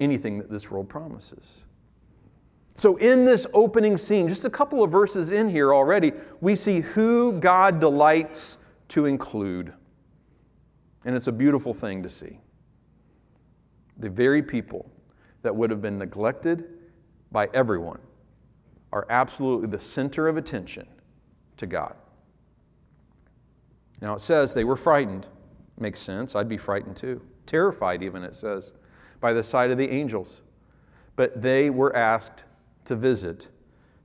anything 0.00 0.38
that 0.38 0.50
this 0.50 0.70
world 0.70 0.88
promises. 0.88 1.64
So, 2.74 2.96
in 2.96 3.24
this 3.24 3.46
opening 3.52 3.96
scene, 3.96 4.28
just 4.28 4.44
a 4.44 4.50
couple 4.50 4.82
of 4.82 4.90
verses 4.90 5.30
in 5.30 5.48
here 5.48 5.74
already, 5.74 6.12
we 6.40 6.54
see 6.54 6.80
who 6.80 7.32
God 7.38 7.80
delights 7.80 8.58
to 8.88 9.06
include. 9.06 9.72
And 11.04 11.14
it's 11.14 11.26
a 11.26 11.32
beautiful 11.32 11.74
thing 11.74 12.02
to 12.02 12.08
see. 12.08 12.38
The 13.98 14.08
very 14.08 14.42
people 14.42 14.90
that 15.42 15.54
would 15.54 15.70
have 15.70 15.82
been 15.82 15.98
neglected 15.98 16.64
by 17.30 17.48
everyone 17.52 17.98
are 18.92 19.06
absolutely 19.10 19.68
the 19.68 19.78
center 19.78 20.28
of 20.28 20.36
attention 20.36 20.86
to 21.56 21.66
God. 21.66 21.94
Now, 24.00 24.14
it 24.14 24.20
says 24.20 24.52
they 24.52 24.64
were 24.64 24.76
frightened. 24.76 25.28
Makes 25.78 26.00
sense. 26.00 26.34
I'd 26.36 26.48
be 26.48 26.58
frightened 26.58 26.96
too. 26.96 27.22
Terrified, 27.46 28.02
even, 28.02 28.22
it 28.22 28.34
says, 28.34 28.72
by 29.20 29.32
the 29.32 29.42
sight 29.42 29.70
of 29.70 29.78
the 29.78 29.88
angels. 29.90 30.42
But 31.16 31.40
they 31.40 31.70
were 31.70 31.94
asked 31.94 32.44
to 32.84 32.96
visit 32.96 33.48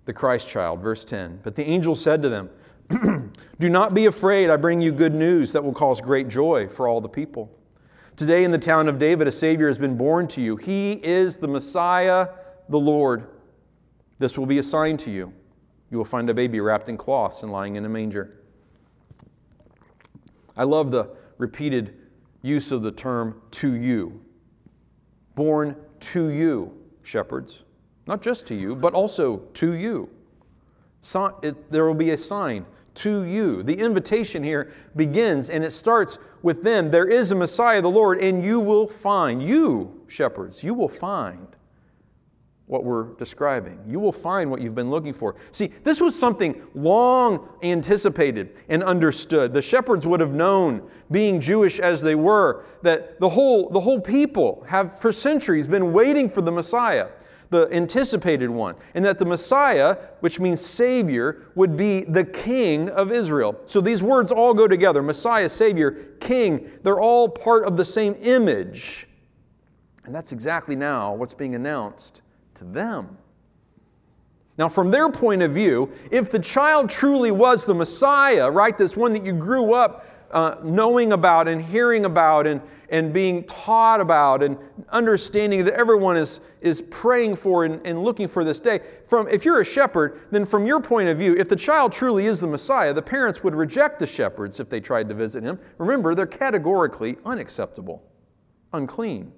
the 0.05 0.13
Christ 0.13 0.47
child. 0.47 0.81
Verse 0.81 1.03
10 1.03 1.41
But 1.43 1.55
the 1.55 1.63
angel 1.63 1.95
said 1.95 2.21
to 2.23 2.29
them, 2.29 2.49
Do 3.59 3.69
not 3.69 3.93
be 3.93 4.05
afraid, 4.05 4.49
I 4.49 4.55
bring 4.55 4.81
you 4.81 4.91
good 4.91 5.13
news 5.13 5.51
that 5.51 5.63
will 5.63 5.73
cause 5.73 6.01
great 6.01 6.27
joy 6.27 6.67
for 6.67 6.87
all 6.87 7.01
the 7.01 7.09
people. 7.09 7.51
Today 8.15 8.43
in 8.43 8.51
the 8.51 8.57
town 8.57 8.87
of 8.87 8.97
David, 8.97 9.27
a 9.27 9.31
Savior 9.31 9.67
has 9.67 9.77
been 9.77 9.95
born 9.95 10.27
to 10.29 10.41
you. 10.41 10.55
He 10.55 10.93
is 11.03 11.37
the 11.37 11.47
Messiah, 11.47 12.29
the 12.69 12.79
Lord. 12.79 13.27
This 14.17 14.37
will 14.37 14.47
be 14.47 14.57
a 14.57 14.63
sign 14.63 14.97
to 14.97 15.11
you. 15.11 15.31
You 15.91 15.97
will 15.97 16.05
find 16.05 16.29
a 16.29 16.33
baby 16.33 16.59
wrapped 16.59 16.89
in 16.89 16.97
cloths 16.97 17.43
and 17.43 17.51
lying 17.51 17.75
in 17.75 17.85
a 17.85 17.89
manger. 17.89 18.41
I 20.55 20.63
love 20.63 20.89
the 20.89 21.15
repeated 21.37 21.95
use 22.41 22.71
of 22.71 22.81
the 22.81 22.91
term 22.91 23.41
to 23.51 23.73
you. 23.73 24.19
Born 25.35 25.75
to 25.99 26.29
you, 26.29 26.75
shepherds. 27.03 27.63
Not 28.07 28.21
just 28.21 28.47
to 28.47 28.55
you, 28.55 28.75
but 28.75 28.93
also 28.93 29.37
to 29.55 29.73
you. 29.73 30.09
So, 31.01 31.37
it, 31.41 31.71
there 31.71 31.85
will 31.85 31.93
be 31.93 32.11
a 32.11 32.17
sign 32.17 32.65
to 32.95 33.23
you. 33.23 33.61
The 33.63 33.75
invitation 33.75 34.43
here 34.43 34.73
begins 34.95 35.49
and 35.49 35.63
it 35.63 35.71
starts 35.71 36.17
with 36.41 36.63
them. 36.63 36.89
There 36.89 37.07
is 37.07 37.31
a 37.31 37.35
Messiah, 37.35 37.81
the 37.81 37.89
Lord, 37.89 38.19
and 38.19 38.43
you 38.43 38.59
will 38.59 38.87
find, 38.87 39.41
you 39.41 40.01
shepherds, 40.07 40.63
you 40.63 40.73
will 40.73 40.89
find 40.89 41.47
what 42.65 42.83
we're 42.83 43.13
describing. 43.13 43.79
You 43.87 43.99
will 43.99 44.11
find 44.11 44.51
what 44.51 44.61
you've 44.61 44.75
been 44.75 44.89
looking 44.89 45.13
for. 45.13 45.35
See, 45.51 45.67
this 45.83 46.01
was 46.01 46.17
something 46.17 46.61
long 46.73 47.47
anticipated 47.63 48.57
and 48.67 48.83
understood. 48.83 49.53
The 49.53 49.61
shepherds 49.61 50.05
would 50.05 50.19
have 50.19 50.33
known, 50.33 50.89
being 51.09 51.39
Jewish 51.39 51.79
as 51.79 52.01
they 52.01 52.15
were, 52.15 52.65
that 52.81 53.21
the 53.21 53.29
whole, 53.29 53.69
the 53.69 53.79
whole 53.79 54.01
people 54.01 54.65
have 54.67 54.99
for 54.99 55.13
centuries 55.13 55.65
been 55.65 55.93
waiting 55.93 56.27
for 56.27 56.41
the 56.41 56.51
Messiah 56.51 57.07
the 57.49 57.67
anticipated 57.71 58.49
one, 58.49 58.75
and 58.93 59.03
that 59.05 59.19
the 59.19 59.25
Messiah, 59.25 59.97
which 60.19 60.39
means 60.39 60.61
Savior, 60.61 61.47
would 61.55 61.77
be 61.77 62.03
the 62.03 62.23
King 62.23 62.89
of 62.89 63.11
Israel. 63.11 63.59
So 63.65 63.81
these 63.81 64.03
words 64.03 64.31
all 64.31 64.53
go 64.53 64.67
together 64.67 65.01
Messiah, 65.01 65.49
Savior, 65.49 65.91
King. 66.19 66.69
They're 66.83 66.99
all 66.99 67.29
part 67.29 67.65
of 67.65 67.77
the 67.77 67.85
same 67.85 68.15
image. 68.21 69.07
And 70.05 70.13
that's 70.13 70.31
exactly 70.31 70.75
now 70.75 71.13
what's 71.13 71.33
being 71.33 71.55
announced 71.55 72.21
to 72.55 72.63
them. 72.63 73.17
Now, 74.57 74.67
from 74.67 74.89
their 74.89 75.09
point 75.09 75.43
of 75.43 75.51
view, 75.51 75.91
if 76.09 76.31
the 76.31 76.39
child 76.39 76.89
truly 76.89 77.29
was 77.29 77.65
the 77.65 77.75
Messiah, 77.75 78.49
right, 78.49 78.75
this 78.75 78.97
one 78.97 79.13
that 79.13 79.23
you 79.23 79.33
grew 79.33 79.73
up 79.73 80.05
uh, 80.31 80.57
knowing 80.63 81.13
about 81.13 81.47
and 81.47 81.61
hearing 81.61 82.05
about 82.05 82.47
and, 82.47 82.61
and 82.89 83.13
being 83.13 83.43
taught 83.45 84.01
about 84.01 84.43
and 84.43 84.57
understanding 84.89 85.63
that 85.65 85.73
everyone 85.73 86.17
is, 86.17 86.41
is 86.61 86.81
praying 86.83 87.35
for 87.35 87.65
and, 87.65 87.85
and 87.85 88.03
looking 88.03 88.27
for 88.27 88.43
this 88.43 88.59
day. 88.59 88.79
From, 89.07 89.27
if 89.29 89.45
you're 89.45 89.61
a 89.61 89.65
shepherd, 89.65 90.21
then 90.31 90.45
from 90.45 90.65
your 90.65 90.81
point 90.81 91.07
of 91.07 91.17
view, 91.17 91.35
if 91.35 91.47
the 91.49 91.55
child 91.55 91.91
truly 91.91 92.25
is 92.25 92.39
the 92.39 92.47
Messiah, 92.47 92.93
the 92.93 93.01
parents 93.01 93.43
would 93.43 93.55
reject 93.55 93.99
the 93.99 94.07
shepherds 94.07 94.59
if 94.59 94.69
they 94.69 94.79
tried 94.79 95.07
to 95.09 95.15
visit 95.15 95.43
him. 95.43 95.59
Remember, 95.77 96.13
they're 96.13 96.25
categorically 96.25 97.17
unacceptable, 97.25 98.03
unclean. 98.73 99.31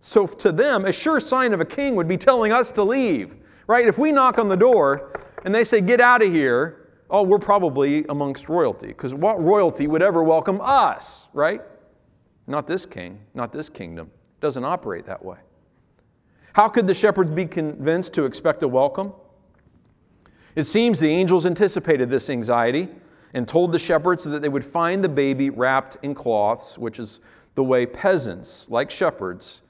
So 0.00 0.26
to 0.26 0.50
them, 0.50 0.86
a 0.86 0.92
sure 0.92 1.20
sign 1.20 1.52
of 1.52 1.60
a 1.60 1.64
king 1.64 1.94
would 1.94 2.08
be 2.08 2.16
telling 2.16 2.52
us 2.52 2.72
to 2.72 2.82
leave, 2.82 3.36
right? 3.66 3.86
If 3.86 3.98
we 3.98 4.12
knock 4.12 4.38
on 4.38 4.48
the 4.48 4.56
door 4.56 5.20
and 5.44 5.54
they 5.54 5.64
say, 5.64 5.80
get 5.80 6.00
out 6.00 6.22
of 6.22 6.32
here, 6.32 6.79
oh, 7.10 7.22
we're 7.22 7.38
probably 7.38 8.04
amongst 8.08 8.48
royalty, 8.48 8.88
because 8.88 9.14
what 9.14 9.42
royalty 9.42 9.86
would 9.86 10.02
ever 10.02 10.22
welcome 10.22 10.60
us, 10.62 11.28
right? 11.32 11.60
Not 12.46 12.66
this 12.66 12.86
king, 12.86 13.20
not 13.34 13.52
this 13.52 13.68
kingdom. 13.68 14.06
It 14.06 14.40
doesn't 14.40 14.64
operate 14.64 15.06
that 15.06 15.24
way. 15.24 15.38
How 16.52 16.68
could 16.68 16.86
the 16.86 16.94
shepherds 16.94 17.30
be 17.30 17.46
convinced 17.46 18.12
to 18.14 18.24
expect 18.24 18.62
a 18.62 18.68
welcome? 18.68 19.12
It 20.56 20.64
seems 20.64 20.98
the 20.98 21.08
angels 21.08 21.46
anticipated 21.46 22.10
this 22.10 22.28
anxiety 22.28 22.88
and 23.34 23.46
told 23.46 23.70
the 23.70 23.78
shepherds 23.78 24.24
that 24.24 24.42
they 24.42 24.48
would 24.48 24.64
find 24.64 25.04
the 25.04 25.08
baby 25.08 25.50
wrapped 25.50 25.96
in 26.02 26.14
cloths, 26.14 26.76
which 26.76 26.98
is 26.98 27.20
the 27.54 27.62
way 27.62 27.86
peasants, 27.86 28.68
like 28.68 28.90
shepherds, 28.90 29.62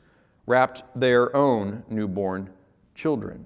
wrapped 0.46 0.82
their 0.94 1.34
own 1.36 1.82
newborn 1.90 2.50
children. 2.94 3.44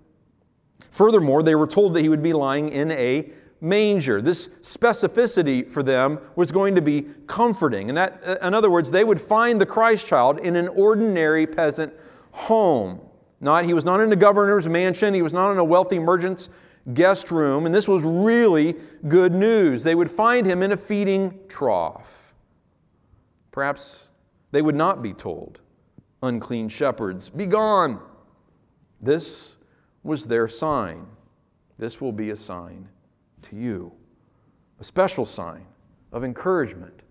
Furthermore, 0.91 1.43
they 1.43 1.57
were 1.57 1.67
told 1.67 1.95
that 1.95 2.03
he 2.03 2.09
would 2.09 2.23
be 2.23 2.33
lying 2.33 2.69
in 2.69 2.93
a 2.93 3.31
manger. 3.65 4.21
This 4.21 4.49
specificity 4.61 5.69
for 5.69 5.83
them 5.83 6.21
was 6.37 6.53
going 6.53 6.75
to 6.75 6.83
be 6.83 7.07
comforting. 7.27 7.89
And 7.89 7.97
that, 7.97 8.23
in 8.43 8.55
other 8.55 8.71
words, 8.71 8.91
they 8.91 9.05
would 9.05 9.21
find 9.21 9.61
the 9.61 9.67
Christ 9.67 10.07
child 10.07 10.39
in 10.41 10.55
an 10.55 10.69
ordinary 10.69 11.47
peasant 11.47 11.93
home. 12.33 13.01
Not, 13.41 13.65
he 13.65 13.75
was 13.75 13.85
not 13.85 14.01
in 14.01 14.13
a 14.13 14.17
governor's 14.17 14.69
mansion, 14.69 15.15
he 15.15 15.23
was 15.23 15.33
not 15.33 15.51
in 15.51 15.59
a 15.59 15.65
wealthy 15.65 15.99
merchant's 15.99 16.51
guest 16.93 17.31
room, 17.31 17.67
and 17.67 17.75
this 17.75 17.89
was 17.89 18.03
really 18.03 18.77
good 19.09 19.33
news. 19.33 19.83
They 19.83 19.95
would 19.95 20.11
find 20.11 20.47
him 20.47 20.63
in 20.63 20.73
a 20.73 20.77
feeding 20.77 21.39
trough. 21.49 22.35
Perhaps 23.51 24.09
they 24.53 24.63
would 24.63 24.75
not 24.75 25.03
be 25.03 25.13
told, 25.13 25.61
unclean 26.23 26.69
shepherds, 26.69 27.29
be 27.29 27.47
gone. 27.47 28.01
This 29.01 29.57
was 30.03 30.27
their 30.27 30.49
sign. 30.49 31.07
This 31.79 32.01
will 32.01 32.13
be 32.13 32.31
a 32.31 32.37
sign 32.37 32.89
to 33.45 33.57
you, 33.57 33.93
a 34.81 34.85
special 34.85 35.25
sign 35.25 35.65
of 36.13 36.25
encouragement 36.25 37.03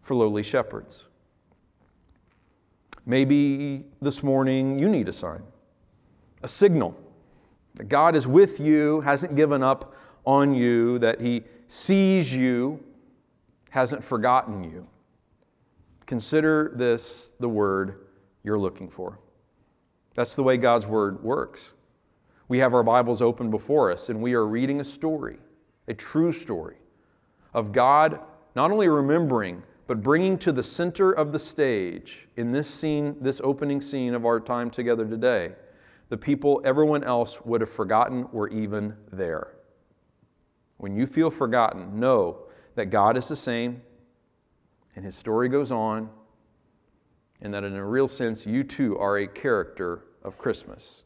for 0.00 0.14
lowly 0.14 0.42
shepherds. 0.42 1.06
Maybe 3.04 3.84
this 4.00 4.22
morning 4.22 4.78
you 4.78 4.88
need 4.88 5.08
a 5.08 5.12
sign, 5.12 5.42
a 6.42 6.48
signal 6.48 6.96
that 7.74 7.88
God 7.88 8.16
is 8.16 8.26
with 8.26 8.58
you, 8.58 9.00
hasn't 9.02 9.36
given 9.36 9.62
up 9.62 9.94
on 10.24 10.54
you, 10.54 10.98
that 10.98 11.20
He 11.20 11.44
sees 11.68 12.34
you, 12.34 12.82
hasn't 13.70 14.02
forgotten 14.02 14.64
you. 14.64 14.86
Consider 16.06 16.72
this 16.74 17.32
the 17.40 17.48
word 17.48 18.06
you're 18.42 18.58
looking 18.58 18.88
for. 18.88 19.18
That's 20.14 20.34
the 20.34 20.42
way 20.42 20.56
God's 20.56 20.86
word 20.86 21.22
works. 21.22 21.74
We 22.48 22.58
have 22.60 22.74
our 22.74 22.82
Bibles 22.82 23.20
open 23.20 23.50
before 23.50 23.92
us 23.92 24.08
and 24.08 24.22
we 24.22 24.34
are 24.34 24.46
reading 24.46 24.80
a 24.80 24.84
story 24.84 25.38
a 25.88 25.94
true 25.94 26.32
story 26.32 26.76
of 27.54 27.72
God 27.72 28.20
not 28.54 28.70
only 28.70 28.88
remembering, 28.88 29.62
but 29.86 30.02
bringing 30.02 30.36
to 30.38 30.50
the 30.50 30.62
center 30.62 31.12
of 31.12 31.32
the 31.32 31.38
stage 31.38 32.28
in 32.36 32.50
this 32.52 32.68
scene, 32.68 33.16
this 33.20 33.40
opening 33.44 33.80
scene 33.80 34.14
of 34.14 34.24
our 34.24 34.40
time 34.40 34.70
together 34.70 35.06
today, 35.06 35.52
the 36.08 36.16
people 36.16 36.60
everyone 36.64 37.04
else 37.04 37.40
would 37.44 37.60
have 37.60 37.70
forgotten 37.70 38.28
were 38.32 38.48
even 38.48 38.96
there. 39.12 39.52
When 40.78 40.96
you 40.96 41.06
feel 41.06 41.30
forgotten, 41.30 41.98
know 41.98 42.46
that 42.74 42.86
God 42.86 43.16
is 43.16 43.28
the 43.28 43.36
same 43.36 43.82
and 44.94 45.04
his 45.04 45.14
story 45.14 45.48
goes 45.48 45.70
on 45.70 46.10
and 47.42 47.52
that 47.52 47.64
in 47.64 47.74
a 47.74 47.84
real 47.84 48.08
sense, 48.08 48.46
you 48.46 48.64
too 48.64 48.98
are 48.98 49.18
a 49.18 49.26
character 49.26 50.04
of 50.22 50.38
Christmas. 50.38 51.04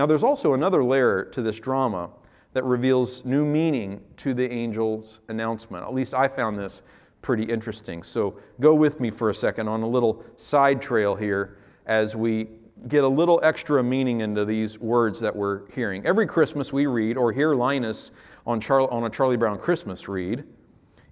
Now, 0.00 0.06
there's 0.06 0.24
also 0.24 0.54
another 0.54 0.82
layer 0.82 1.24
to 1.24 1.42
this 1.42 1.60
drama 1.60 2.08
that 2.54 2.64
reveals 2.64 3.22
new 3.26 3.44
meaning 3.44 4.00
to 4.16 4.32
the 4.32 4.50
angel's 4.50 5.20
announcement. 5.28 5.84
At 5.84 5.92
least 5.92 6.14
I 6.14 6.26
found 6.26 6.58
this 6.58 6.80
pretty 7.20 7.42
interesting. 7.42 8.02
So 8.02 8.38
go 8.60 8.72
with 8.74 8.98
me 8.98 9.10
for 9.10 9.28
a 9.28 9.34
second 9.34 9.68
on 9.68 9.82
a 9.82 9.86
little 9.86 10.24
side 10.36 10.80
trail 10.80 11.14
here 11.14 11.58
as 11.84 12.16
we 12.16 12.48
get 12.88 13.04
a 13.04 13.08
little 13.08 13.40
extra 13.42 13.82
meaning 13.84 14.22
into 14.22 14.46
these 14.46 14.78
words 14.78 15.20
that 15.20 15.36
we're 15.36 15.70
hearing. 15.70 16.06
Every 16.06 16.26
Christmas 16.26 16.72
we 16.72 16.86
read 16.86 17.18
or 17.18 17.30
hear 17.30 17.54
Linus 17.54 18.10
on, 18.46 18.58
Char- 18.58 18.90
on 18.90 19.04
a 19.04 19.10
Charlie 19.10 19.36
Brown 19.36 19.58
Christmas 19.58 20.08
read. 20.08 20.44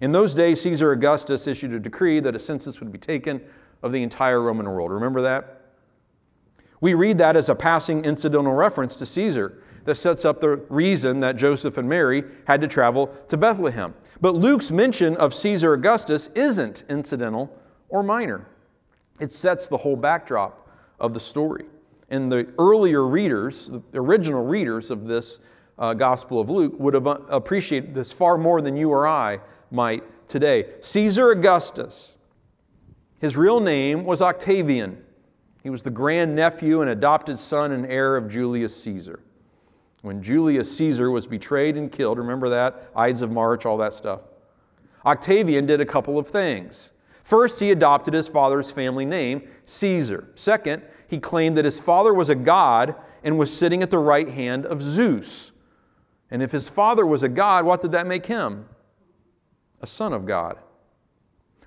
In 0.01 0.11
those 0.11 0.33
days, 0.33 0.61
Caesar 0.61 0.93
Augustus 0.93 1.45
issued 1.45 1.73
a 1.73 1.79
decree 1.79 2.19
that 2.21 2.35
a 2.35 2.39
census 2.39 2.79
would 2.79 2.91
be 2.91 2.97
taken 2.97 3.39
of 3.83 3.91
the 3.91 4.01
entire 4.01 4.41
Roman 4.41 4.65
world. 4.65 4.91
Remember 4.91 5.21
that? 5.21 5.58
We 6.81 6.93
read 6.93 7.17
that 7.17 7.35
as 7.35 7.49
a 7.49 7.55
passing 7.55 8.05
incidental 8.05 8.53
reference 8.53 8.95
to 8.97 9.05
Caesar 9.05 9.61
that 9.85 9.95
sets 9.95 10.25
up 10.25 10.39
the 10.39 10.57
reason 10.69 11.19
that 11.21 11.35
Joseph 11.35 11.77
and 11.77 11.87
Mary 11.87 12.23
had 12.45 12.61
to 12.61 12.67
travel 12.67 13.07
to 13.27 13.37
Bethlehem. 13.37 13.93
But 14.21 14.35
Luke's 14.35 14.71
mention 14.71 15.15
of 15.17 15.33
Caesar 15.33 15.73
Augustus 15.73 16.27
isn't 16.35 16.83
incidental 16.89 17.55
or 17.89 18.03
minor, 18.03 18.45
it 19.19 19.31
sets 19.31 19.67
the 19.67 19.77
whole 19.77 19.95
backdrop 19.95 20.69
of 20.99 21.13
the 21.13 21.19
story. 21.19 21.65
And 22.11 22.31
the 22.31 22.47
earlier 22.57 23.05
readers, 23.05 23.67
the 23.69 23.99
original 23.99 24.45
readers 24.45 24.89
of 24.89 25.05
this 25.05 25.39
uh, 25.77 25.93
Gospel 25.93 26.39
of 26.39 26.49
Luke, 26.49 26.73
would 26.79 26.93
have 26.93 27.07
uh, 27.07 27.19
appreciated 27.29 27.93
this 27.93 28.11
far 28.11 28.37
more 28.37 28.61
than 28.61 28.75
you 28.75 28.89
or 28.89 29.07
I 29.07 29.39
might 29.71 30.03
today. 30.27 30.73
Caesar 30.81 31.31
Augustus, 31.31 32.15
his 33.19 33.37
real 33.37 33.59
name 33.59 34.05
was 34.05 34.21
Octavian. 34.21 35.03
He 35.63 35.69
was 35.69 35.83
the 35.83 35.89
grandnephew 35.89 36.81
and 36.81 36.89
adopted 36.89 37.37
son 37.37 37.71
and 37.71 37.85
heir 37.85 38.15
of 38.15 38.29
Julius 38.29 38.75
Caesar. 38.83 39.19
When 40.01 40.23
Julius 40.23 40.75
Caesar 40.77 41.11
was 41.11 41.27
betrayed 41.27 41.75
and 41.75 41.91
killed, 41.91 42.17
remember 42.17 42.49
that? 42.49 42.89
Ides 42.95 43.21
of 43.21 43.31
March, 43.31 43.65
all 43.65 43.77
that 43.77 43.93
stuff. 43.93 44.21
Octavian 45.05 45.65
did 45.65 45.81
a 45.81 45.85
couple 45.85 46.17
of 46.17 46.27
things. 46.27 46.93
First, 47.23 47.59
he 47.59 47.71
adopted 47.71 48.13
his 48.13 48.27
father's 48.27 48.71
family 48.71 49.05
name, 49.05 49.47
Caesar. 49.65 50.29
Second, 50.35 50.83
he 51.07 51.19
claimed 51.19 51.57
that 51.57 51.65
his 51.65 51.79
father 51.79 52.13
was 52.13 52.29
a 52.29 52.35
god 52.35 52.95
and 53.23 53.37
was 53.37 53.55
sitting 53.55 53.83
at 53.83 53.91
the 53.91 53.99
right 53.99 54.29
hand 54.29 54.65
of 54.65 54.81
Zeus. 54.81 55.51
And 56.31 56.41
if 56.41 56.51
his 56.51 56.69
father 56.69 57.05
was 57.05 57.23
a 57.23 57.29
god, 57.29 57.65
what 57.65 57.81
did 57.81 57.91
that 57.91 58.07
make 58.07 58.25
him? 58.25 58.65
A 59.81 59.87
son 59.87 60.13
of 60.13 60.25
God. 60.25 60.57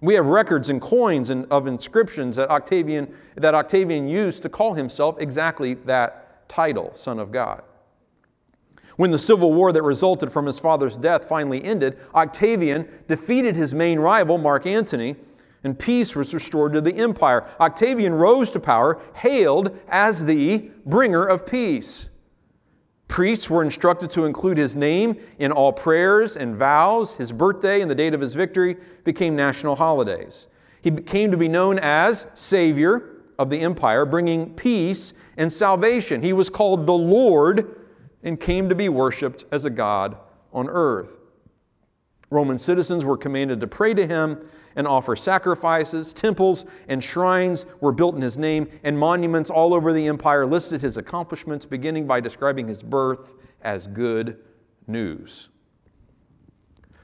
We 0.02 0.14
have 0.14 0.26
records 0.26 0.68
and 0.68 0.80
coins 0.80 1.30
and 1.30 1.47
of 1.50 1.68
inscriptions 1.68 2.35
that 2.37 2.50
Octavian, 2.50 3.14
that 3.37 3.54
Octavian 3.54 4.09
used 4.09 4.42
to 4.42 4.49
call 4.49 4.75
himself 4.75 5.16
exactly 5.21 5.75
that 5.75 6.49
title, 6.49 6.92
Son 6.92 7.21
of 7.21 7.30
God. 7.30 7.62
When 8.97 9.12
the 9.12 9.18
civil 9.18 9.54
war 9.54 9.73
that 9.73 9.82
resulted 9.82 10.32
from 10.32 10.44
his 10.44 10.59
father's 10.59 10.99
death 10.99 11.26
finally 11.26 11.64
ended, 11.64 11.99
Octavian 12.16 12.88
defeated 13.06 13.54
his 13.54 13.75
main 13.75 14.00
rival, 14.00 14.38
Mark 14.38 14.66
Antony, 14.66 15.14
and 15.64 15.78
peace 15.78 16.16
was 16.16 16.35
restored 16.35 16.73
to 16.73 16.80
the 16.80 16.97
empire. 16.97 17.47
Octavian 17.61 18.12
rose 18.12 18.50
to 18.50 18.61
power, 18.61 19.00
hailed 19.14 19.78
as 19.88 20.25
the 20.25 20.71
bringer 20.85 21.25
of 21.25 21.47
peace. 21.47 22.11
Priests 23.12 23.50
were 23.50 23.62
instructed 23.62 24.09
to 24.12 24.25
include 24.25 24.57
his 24.57 24.75
name 24.75 25.19
in 25.38 25.52
all 25.52 25.71
prayers 25.71 26.35
and 26.35 26.57
vows. 26.57 27.14
His 27.14 27.31
birthday 27.31 27.83
and 27.83 27.90
the 27.90 27.95
date 27.95 28.14
of 28.14 28.23
his 28.23 28.35
victory 28.35 28.78
became 29.04 29.37
national 29.37 29.76
holidays. 29.76 30.49
He 30.81 30.90
came 30.90 31.31
to 31.31 31.37
be 31.37 31.47
known 31.47 31.78
as 31.78 32.26
Savior 32.33 33.21
of 33.38 33.50
the 33.50 33.61
empire, 33.61 34.07
bringing 34.07 34.54
peace 34.54 35.12
and 35.37 35.52
salvation. 35.52 36.23
He 36.23 36.33
was 36.33 36.49
called 36.49 36.87
the 36.87 36.95
Lord 36.95 37.83
and 38.23 38.40
came 38.40 38.71
to 38.71 38.75
be 38.75 38.88
worshiped 38.88 39.45
as 39.52 39.66
a 39.66 39.71
God 39.71 40.17
on 40.50 40.71
earth. 40.71 41.19
Roman 42.30 42.56
citizens 42.56 43.04
were 43.04 43.19
commanded 43.19 43.60
to 43.60 43.67
pray 43.67 43.93
to 43.93 44.06
him 44.06 44.43
and 44.76 44.87
offer 44.87 45.17
sacrifices. 45.17 46.13
Temples 46.13 46.67
and 46.89 47.02
shrines 47.02 47.67
were 47.80 47.93
built 47.93 48.15
in 48.15 48.23
his 48.23 48.39
name, 48.39 48.69
and 48.85 48.99
monuments 48.99 49.50
all 49.50 49.75
over 49.75 49.93
the 49.93 50.06
empire 50.06 50.47
listed 50.47 50.80
his 50.80 50.97
accomplishments, 50.97 51.67
beginning 51.67 52.06
by 52.06 52.21
describing 52.21 52.69
his 52.69 52.82
birth 52.82 53.35
as 53.63 53.87
good 53.87 54.39
news. 54.87 55.49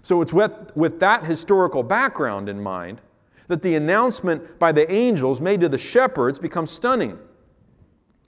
So 0.02 0.22
it's 0.22 0.32
with, 0.32 0.52
with 0.76 1.00
that 1.00 1.24
historical 1.24 1.82
background 1.82 2.48
in 2.48 2.60
mind 2.60 3.00
that 3.48 3.62
the 3.62 3.74
announcement 3.74 4.58
by 4.58 4.72
the 4.72 4.90
angels 4.90 5.40
made 5.40 5.60
to 5.62 5.68
the 5.68 5.78
shepherds 5.78 6.38
becomes 6.38 6.70
stunning. 6.70 7.18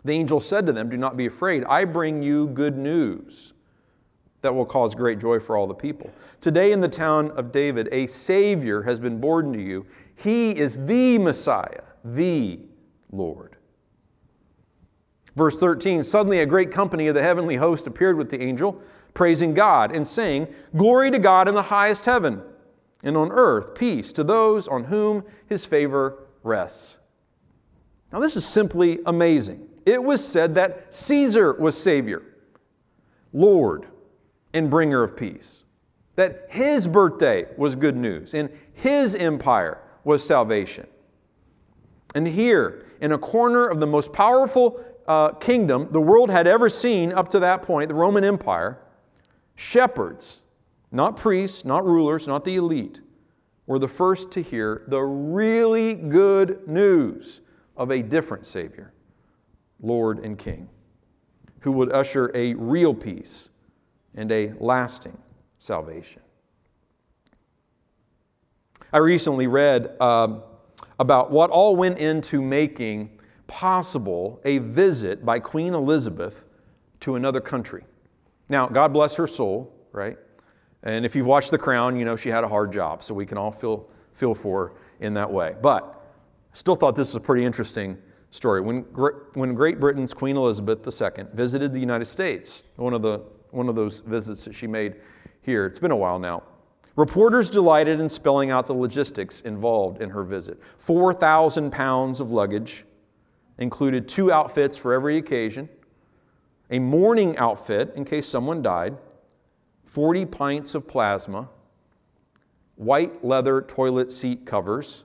The 0.05 0.13
angel 0.13 0.41
said 0.41 0.67
to 0.67 0.73
them, 0.73 0.89
Do 0.89 0.97
not 0.97 1.17
be 1.17 1.27
afraid. 1.27 1.65
I 1.65 1.85
bring 1.85 2.23
you 2.23 2.49
good 2.49 2.77
news 2.77 3.53
that 4.43 4.55
will 4.55 4.65
cause 4.65 4.95
great 4.95 5.19
joy 5.19 5.39
for 5.39 5.57
all 5.57 5.67
the 5.67 5.75
people. 5.75 6.11
Today 6.41 6.73
in 6.73 6.81
the 6.81 6.89
town 6.89 7.31
of 7.33 7.53
David, 7.53 7.89
a 7.93 8.07
Savior 8.07 8.83
has 8.83 8.99
been 8.99 9.21
born 9.21 9.53
to 9.53 9.61
you. 9.61 9.87
He 10.17 10.57
is 10.57 10.85
the 10.87 11.19
Messiah, 11.19 11.83
the 12.05 12.61
Lord. 13.13 13.57
Verse 15.37 15.59
13 15.59 16.03
Suddenly 16.03 16.41
a 16.41 16.47
great 16.47 16.71
company 16.71 17.07
of 17.09 17.15
the 17.15 17.23
heavenly 17.23 17.57
host 17.57 17.87
appeared 17.87 18.17
with 18.17 18.31
the 18.31 18.43
angel, 18.43 18.81
praising 19.15 19.55
God 19.55 19.95
and 19.95 20.07
saying, 20.07 20.49
Glory 20.77 21.11
to 21.11 21.19
God 21.19 21.49
in 21.49 21.55
the 21.55 21.63
highest 21.63 22.05
heaven, 22.05 22.43
and 23.03 23.17
on 23.17 23.31
earth 23.33 23.75
peace 23.75 24.13
to 24.13 24.25
those 24.25 24.69
on 24.69 24.85
whom 24.85 25.25
his 25.47 25.65
favor 25.65 26.27
rests. 26.43 26.99
Now, 28.13 28.19
this 28.19 28.37
is 28.37 28.47
simply 28.47 28.99
amazing. 29.07 29.69
It 29.87 30.03
was 30.03 30.27
said 30.27 30.55
that 30.57 30.93
Caesar 30.93 31.55
was 31.55 31.81
Savior, 31.81 32.23
Lord, 33.33 33.87
and 34.53 34.71
bringer 34.71 35.03
of 35.03 35.17
peace. 35.17 35.65
That 36.17 36.47
his 36.49 36.89
birthday 36.89 37.47
was 37.57 37.77
good 37.77 37.97
news, 37.97 38.35
and 38.35 38.51
his 38.75 39.15
empire 39.15 39.79
was 40.05 40.25
salvation. 40.25 40.87
And 42.15 42.27
here, 42.27 42.87
in 43.01 43.13
a 43.13 43.19
corner 43.19 43.67
of 43.67 43.81
the 43.81 43.87
most 43.87 44.13
powerful 44.13 44.85
uh, 45.07 45.31
kingdom 45.33 45.89
the 45.91 46.01
world 46.01 46.31
had 46.31 46.47
ever 46.47 46.69
seen 46.69 47.13
up 47.13 47.29
to 47.29 47.41
that 47.41 47.63
point, 47.63 47.89
the 47.89 47.95
Roman 47.95 48.25
Empire, 48.25 48.79
shepherds, 49.55 50.45
not 50.93 51.17
priests, 51.17 51.65
not 51.65 51.85
rulers, 51.85 52.27
not 52.27 52.45
the 52.45 52.57
elite, 52.57 53.01
were 53.67 53.79
the 53.79 53.89
first 53.89 54.33
to 54.33 54.43
hear 54.43 54.83
the 54.89 55.01
really 55.01 55.95
good 55.95 56.67
news 56.67 57.41
of 57.77 57.91
a 57.91 58.03
different 58.03 58.45
Savior, 58.45 58.93
Lord 59.81 60.25
and 60.25 60.37
King, 60.37 60.69
who 61.61 61.73
would 61.73 61.93
usher 61.93 62.33
a 62.35 62.55
real 62.55 62.93
peace 62.93 63.51
and 64.15 64.31
a 64.33 64.53
lasting 64.59 65.17
salvation. 65.59 66.23
I 68.93 68.99
recently 68.99 69.47
read 69.47 69.95
um, 70.01 70.43
about 70.99 71.31
what 71.31 71.51
all 71.51 71.77
went 71.77 71.99
into 71.99 72.43
making 72.43 73.19
possible 73.47 74.41
a 74.45 74.59
visit 74.59 75.25
by 75.25 75.39
Queen 75.39 75.75
Elizabeth 75.75 76.47
to 77.01 77.15
another 77.15 77.41
country. 77.41 77.85
Now, 78.49 78.67
God 78.67 78.93
bless 78.93 79.15
her 79.15 79.27
soul, 79.27 79.73
right? 79.93 80.19
And 80.83 81.05
if 81.05 81.15
you've 81.15 81.27
watched 81.27 81.51
The 81.51 81.59
Crown, 81.59 81.97
you 81.97 82.05
know 82.05 82.17
she 82.17 82.31
had 82.31 82.43
a 82.43 82.49
hard 82.49 82.73
job, 82.73 83.03
so 83.03 83.15
we 83.15 83.27
can 83.27 83.39
all 83.39 83.53
feel, 83.53 83.89
feel 84.13 84.35
for 84.35 84.69
her 84.69 84.73
in 85.01 85.15
that 85.15 85.31
way. 85.31 85.55
But 85.61 85.85
I 85.85 86.57
still 86.57 86.75
thought 86.75 86.97
this 86.97 87.09
was 87.09 87.17
a 87.17 87.21
pretty 87.21 87.45
interesting 87.45 87.97
story. 88.31 88.61
When, 88.61 88.81
when 89.35 89.55
Great 89.55 89.79
Britain's 89.79 90.15
Queen 90.15 90.37
Elizabeth 90.37 90.87
II 90.87 91.27
visited 91.35 91.73
the 91.73 91.81
United 91.81 92.07
States, 92.07 92.65
one 92.77 92.95
of 92.95 93.03
the 93.03 93.21
one 93.51 93.69
of 93.69 93.75
those 93.75 94.01
visits 94.01 94.45
that 94.45 94.55
she 94.55 94.67
made 94.67 94.97
here. 95.43 95.67
It's 95.67 95.79
been 95.79 95.91
a 95.91 95.97
while 95.97 96.19
now. 96.19 96.43
Reporters 96.97 97.51
delighted 97.51 98.01
in 98.01 98.09
spelling 98.09 98.51
out 98.51 98.67
the 98.67 98.75
logistics 98.75 99.41
involved 99.43 100.03
in 100.03 100.11
her 100.11 100.25
visit. 100.25 100.61
4,000 100.79 101.71
pounds 101.71 102.21
of 102.21 102.31
luggage, 102.31 102.85
included 103.59 104.09
two 104.09 104.33
outfits 104.33 104.77
for 104.77 104.93
every 104.93 105.17
occasion, 105.17 105.69
a 106.71 106.79
mourning 106.79 107.37
outfit 107.37 107.93
in 107.95 108.05
case 108.05 108.27
someone 108.27 108.63
died, 108.63 108.97
40 109.85 110.27
pints 110.27 110.75
of 110.75 110.87
plasma, 110.87 111.49
white 112.77 113.25
leather 113.25 113.61
toilet 113.61 114.13
seat 114.13 114.47
covers. 114.47 115.05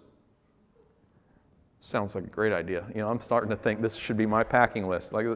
Sounds 1.79 2.15
like 2.15 2.23
a 2.23 2.27
great 2.27 2.53
idea. 2.53 2.85
You 2.89 3.01
know, 3.01 3.09
I'm 3.09 3.19
starting 3.19 3.49
to 3.49 3.55
think 3.55 3.81
this 3.81 3.95
should 3.95 4.17
be 4.17 4.25
my 4.25 4.43
packing 4.43 4.87
list. 4.87 5.13
Like 5.13 5.27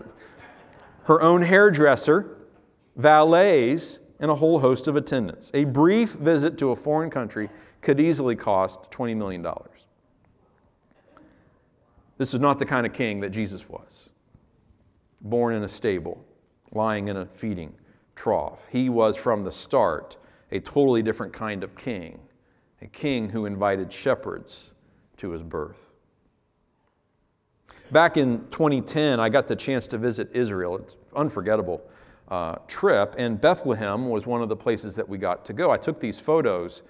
her 1.04 1.22
own 1.22 1.42
hairdresser, 1.42 2.39
valets, 2.96 4.00
and 4.20 4.30
a 4.30 4.36
whole 4.36 4.60
host 4.60 4.88
of 4.88 4.96
attendants. 4.96 5.52
A 5.54 5.64
brief 5.64 6.14
visit 6.14 6.58
to 6.58 6.72
a 6.72 6.76
foreign 6.76 7.10
country 7.10 7.50
could 7.82 8.00
easily 8.00 8.36
cost 8.36 8.92
$20 8.92 9.16
million. 9.16 9.46
This 12.18 12.34
is 12.34 12.40
not 12.42 12.60
the 12.60 12.66
kind 12.66 12.86
of 12.86 12.92
king 12.92 13.22
that 13.22 13.30
Jesus 13.30 13.70
was. 13.70 14.12
Born 15.22 15.54
in 15.54 15.64
a 15.64 15.70
stable, 15.70 16.26
lying 16.74 17.08
in 17.08 17.18
a 17.18 17.26
feeding 17.26 17.74
trough. 18.16 18.68
He 18.70 18.90
was 18.90 19.16
from 19.16 19.44
the 19.44 19.52
start 19.52 20.18
a 20.52 20.60
totally 20.60 21.02
different 21.02 21.32
kind 21.32 21.64
of 21.64 21.76
king 21.76 22.20
a 22.82 22.88
king 22.88 23.30
who 23.30 23.46
invited 23.46 23.92
shepherds 23.92 24.74
to 25.18 25.32
his 25.32 25.44
birth. 25.44 25.92
Back 27.92 28.18
in 28.18 28.48
2010, 28.52 29.20
I 29.20 29.30
got 29.30 29.48
the 29.48 29.56
chance 29.56 29.88
to 29.88 29.98
visit 29.98 30.30
Israel. 30.34 30.78
It's 30.78 30.96
unforgettable 31.16 31.82
uh, 32.30 32.56
trip, 32.68 33.16
and 33.18 33.42
Bethlehem 33.42 34.10
was 34.10 34.28
one 34.28 34.42
of 34.42 34.50
the 34.50 34.56
places 34.56 34.96
that 34.96 35.08
we 35.08 35.18
got 35.18 35.46
to 35.46 35.54
go. 35.54 35.72
I 35.72 35.78
took 35.78 36.00
these 36.00 36.20
photos 36.20 36.84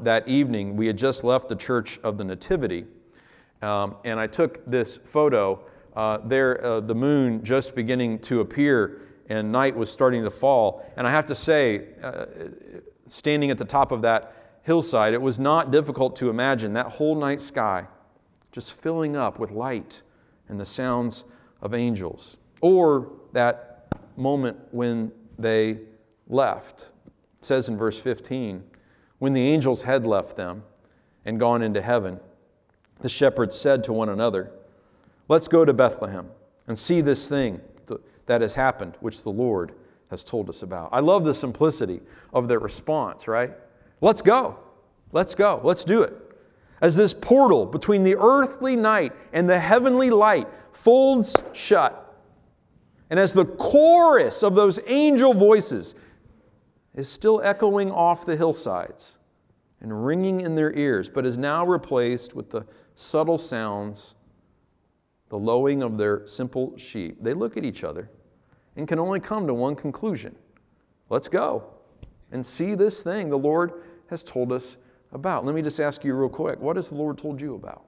that 0.00 0.26
evening. 0.26 0.76
We 0.76 0.86
had 0.86 0.96
just 0.96 1.24
left 1.24 1.48
the 1.48 1.56
Church 1.56 1.98
of 1.98 2.18
the 2.18 2.24
Nativity, 2.24 2.86
um, 3.60 3.96
and 4.04 4.18
I 4.18 4.26
took 4.26 4.64
this 4.66 4.96
photo 4.96 5.64
uh, 5.94 6.18
there, 6.24 6.64
uh, 6.64 6.80
the 6.80 6.94
moon 6.94 7.44
just 7.44 7.74
beginning 7.74 8.18
to 8.20 8.40
appear, 8.40 9.02
and 9.28 9.52
night 9.52 9.76
was 9.76 9.90
starting 9.90 10.22
to 10.24 10.30
fall. 10.30 10.90
And 10.96 11.06
I 11.06 11.10
have 11.10 11.26
to 11.26 11.34
say, 11.34 11.88
uh, 12.02 12.26
standing 13.06 13.50
at 13.50 13.58
the 13.58 13.64
top 13.64 13.92
of 13.92 14.02
that 14.02 14.58
hillside, 14.62 15.12
it 15.12 15.20
was 15.20 15.38
not 15.38 15.70
difficult 15.70 16.16
to 16.16 16.30
imagine 16.30 16.72
that 16.74 16.86
whole 16.86 17.14
night 17.14 17.40
sky 17.40 17.86
just 18.52 18.80
filling 18.80 19.16
up 19.16 19.38
with 19.38 19.50
light 19.50 20.02
and 20.48 20.60
the 20.60 20.66
sounds 20.66 21.24
of 21.60 21.74
angels, 21.74 22.36
or 22.60 23.12
that 23.32 23.71
moment 24.16 24.58
when 24.70 25.12
they 25.38 25.78
left. 26.28 26.90
It 27.38 27.44
says 27.44 27.68
in 27.68 27.76
verse 27.76 27.98
15, 27.98 28.62
when 29.18 29.32
the 29.32 29.42
angels 29.42 29.82
had 29.82 30.06
left 30.06 30.36
them 30.36 30.64
and 31.24 31.38
gone 31.38 31.62
into 31.62 31.80
heaven, 31.80 32.20
the 33.00 33.08
shepherds 33.08 33.54
said 33.54 33.84
to 33.84 33.92
one 33.92 34.08
another, 34.08 34.50
Let's 35.28 35.48
go 35.48 35.64
to 35.64 35.72
Bethlehem 35.72 36.28
and 36.66 36.78
see 36.78 37.00
this 37.00 37.28
thing 37.28 37.60
that 38.26 38.40
has 38.40 38.54
happened, 38.54 38.96
which 39.00 39.22
the 39.22 39.30
Lord 39.30 39.72
has 40.10 40.24
told 40.24 40.48
us 40.48 40.62
about. 40.62 40.90
I 40.92 41.00
love 41.00 41.24
the 41.24 41.34
simplicity 41.34 42.00
of 42.32 42.48
their 42.48 42.58
response, 42.58 43.26
right? 43.26 43.52
Let's 44.00 44.22
go. 44.22 44.58
Let's 45.12 45.34
go. 45.34 45.60
Let's 45.62 45.84
do 45.84 46.02
it. 46.02 46.14
As 46.80 46.96
this 46.96 47.14
portal 47.14 47.64
between 47.64 48.02
the 48.02 48.16
earthly 48.16 48.76
night 48.76 49.12
and 49.32 49.48
the 49.48 49.58
heavenly 49.58 50.10
light 50.10 50.48
folds 50.72 51.42
shut, 51.52 52.01
and 53.12 53.20
as 53.20 53.34
the 53.34 53.44
chorus 53.44 54.42
of 54.42 54.54
those 54.54 54.80
angel 54.86 55.34
voices 55.34 55.96
is 56.94 57.10
still 57.10 57.42
echoing 57.44 57.90
off 57.90 58.24
the 58.24 58.34
hillsides 58.34 59.18
and 59.82 60.06
ringing 60.06 60.40
in 60.40 60.54
their 60.54 60.72
ears, 60.72 61.10
but 61.10 61.26
is 61.26 61.36
now 61.36 61.62
replaced 61.62 62.34
with 62.34 62.48
the 62.48 62.64
subtle 62.94 63.36
sounds, 63.36 64.14
the 65.28 65.36
lowing 65.36 65.82
of 65.82 65.98
their 65.98 66.26
simple 66.26 66.74
sheep, 66.78 67.18
they 67.20 67.34
look 67.34 67.58
at 67.58 67.66
each 67.66 67.84
other 67.84 68.08
and 68.76 68.88
can 68.88 68.98
only 68.98 69.20
come 69.20 69.46
to 69.46 69.52
one 69.52 69.76
conclusion 69.76 70.34
let's 71.10 71.28
go 71.28 71.64
and 72.30 72.46
see 72.46 72.74
this 72.74 73.02
thing 73.02 73.28
the 73.28 73.36
Lord 73.36 73.82
has 74.08 74.24
told 74.24 74.52
us 74.52 74.78
about. 75.12 75.44
Let 75.44 75.54
me 75.54 75.60
just 75.60 75.80
ask 75.80 76.02
you 76.02 76.14
real 76.14 76.30
quick 76.30 76.58
what 76.60 76.76
has 76.76 76.88
the 76.88 76.94
Lord 76.94 77.18
told 77.18 77.42
you 77.42 77.56
about? 77.56 77.84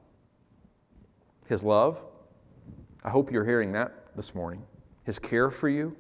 His 1.47 1.65
love? 1.65 2.05
I 3.03 3.09
hope 3.09 3.33
you're 3.33 3.47
hearing 3.47 3.73
that 3.73 4.15
this 4.17 4.35
morning. 4.35 4.63
His 5.05 5.19
care 5.19 5.51
for 5.51 5.69
you, 5.69 5.97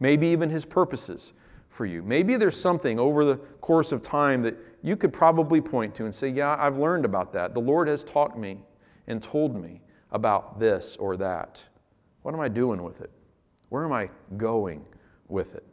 maybe 0.00 0.26
even 0.28 0.50
His 0.50 0.64
purposes 0.64 1.32
for 1.68 1.86
you. 1.86 2.02
Maybe 2.02 2.36
there's 2.36 2.60
something 2.60 2.98
over 2.98 3.24
the 3.24 3.36
course 3.60 3.92
of 3.92 4.02
time 4.02 4.42
that 4.42 4.56
you 4.82 4.96
could 4.96 5.12
probably 5.12 5.60
point 5.60 5.94
to 5.96 6.04
and 6.04 6.14
say, 6.14 6.28
Yeah, 6.28 6.56
I've 6.58 6.76
learned 6.76 7.04
about 7.04 7.32
that. 7.32 7.54
The 7.54 7.60
Lord 7.60 7.88
has 7.88 8.04
taught 8.04 8.38
me 8.38 8.58
and 9.06 9.22
told 9.22 9.60
me 9.60 9.82
about 10.10 10.58
this 10.58 10.96
or 10.96 11.16
that. 11.16 11.64
What 12.22 12.34
am 12.34 12.40
I 12.40 12.48
doing 12.48 12.82
with 12.82 13.00
it? 13.00 13.10
Where 13.68 13.84
am 13.84 13.92
I 13.92 14.10
going 14.36 14.84
with 15.28 15.54
it? 15.54 15.64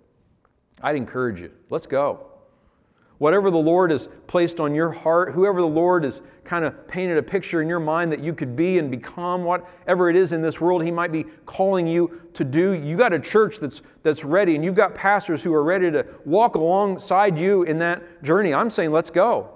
I'd 0.82 0.96
encourage 0.96 1.42
you, 1.42 1.52
let's 1.70 1.88
go. 1.88 2.35
Whatever 3.18 3.50
the 3.50 3.58
Lord 3.58 3.92
has 3.92 4.10
placed 4.28 4.60
on 4.60 4.76
your 4.76 4.92
heart, 4.92 5.34
whoever 5.34 5.62
the 5.62 5.68
Lord 5.68 6.04
has 6.04 6.22
kind 6.44 6.66
of 6.66 6.88
painted 6.88 7.18
a 7.18 7.24
picture 7.24 7.62
in 7.62 7.70
your 7.70 7.80
mind 7.80 8.12
that 8.12 8.20
you 8.20 8.34
could 8.34 8.56
be 8.56 8.78
and 8.78 8.92
become, 8.92 9.44
whatever 9.44 10.10
it 10.10 10.18
is 10.18 10.34
in 10.34 10.42
this 10.42 10.60
world 10.60 10.84
He 10.84 10.92
might 10.92 11.12
be 11.12 11.24
calling 11.46 11.88
you 11.88 12.22
to 12.34 12.44
do, 12.44 12.74
you 12.74 12.98
got 12.98 13.14
a 13.14 13.20
church 13.20 13.60
that's, 13.60 13.82
that's 14.04 14.26
ready 14.26 14.56
and 14.56 14.66
you've 14.66 14.76
got 14.76 14.94
pastors 14.94 15.42
who 15.44 15.54
are 15.54 15.64
ready 15.64 15.90
to 15.92 16.06
walk 16.26 16.56
alongside 16.56 17.40
you 17.40 17.64
in 17.64 17.78
that 17.80 18.22
journey. 18.22 18.54
I'm 18.54 18.70
saying, 18.70 18.92
let's 18.92 19.10
go. 19.10 19.54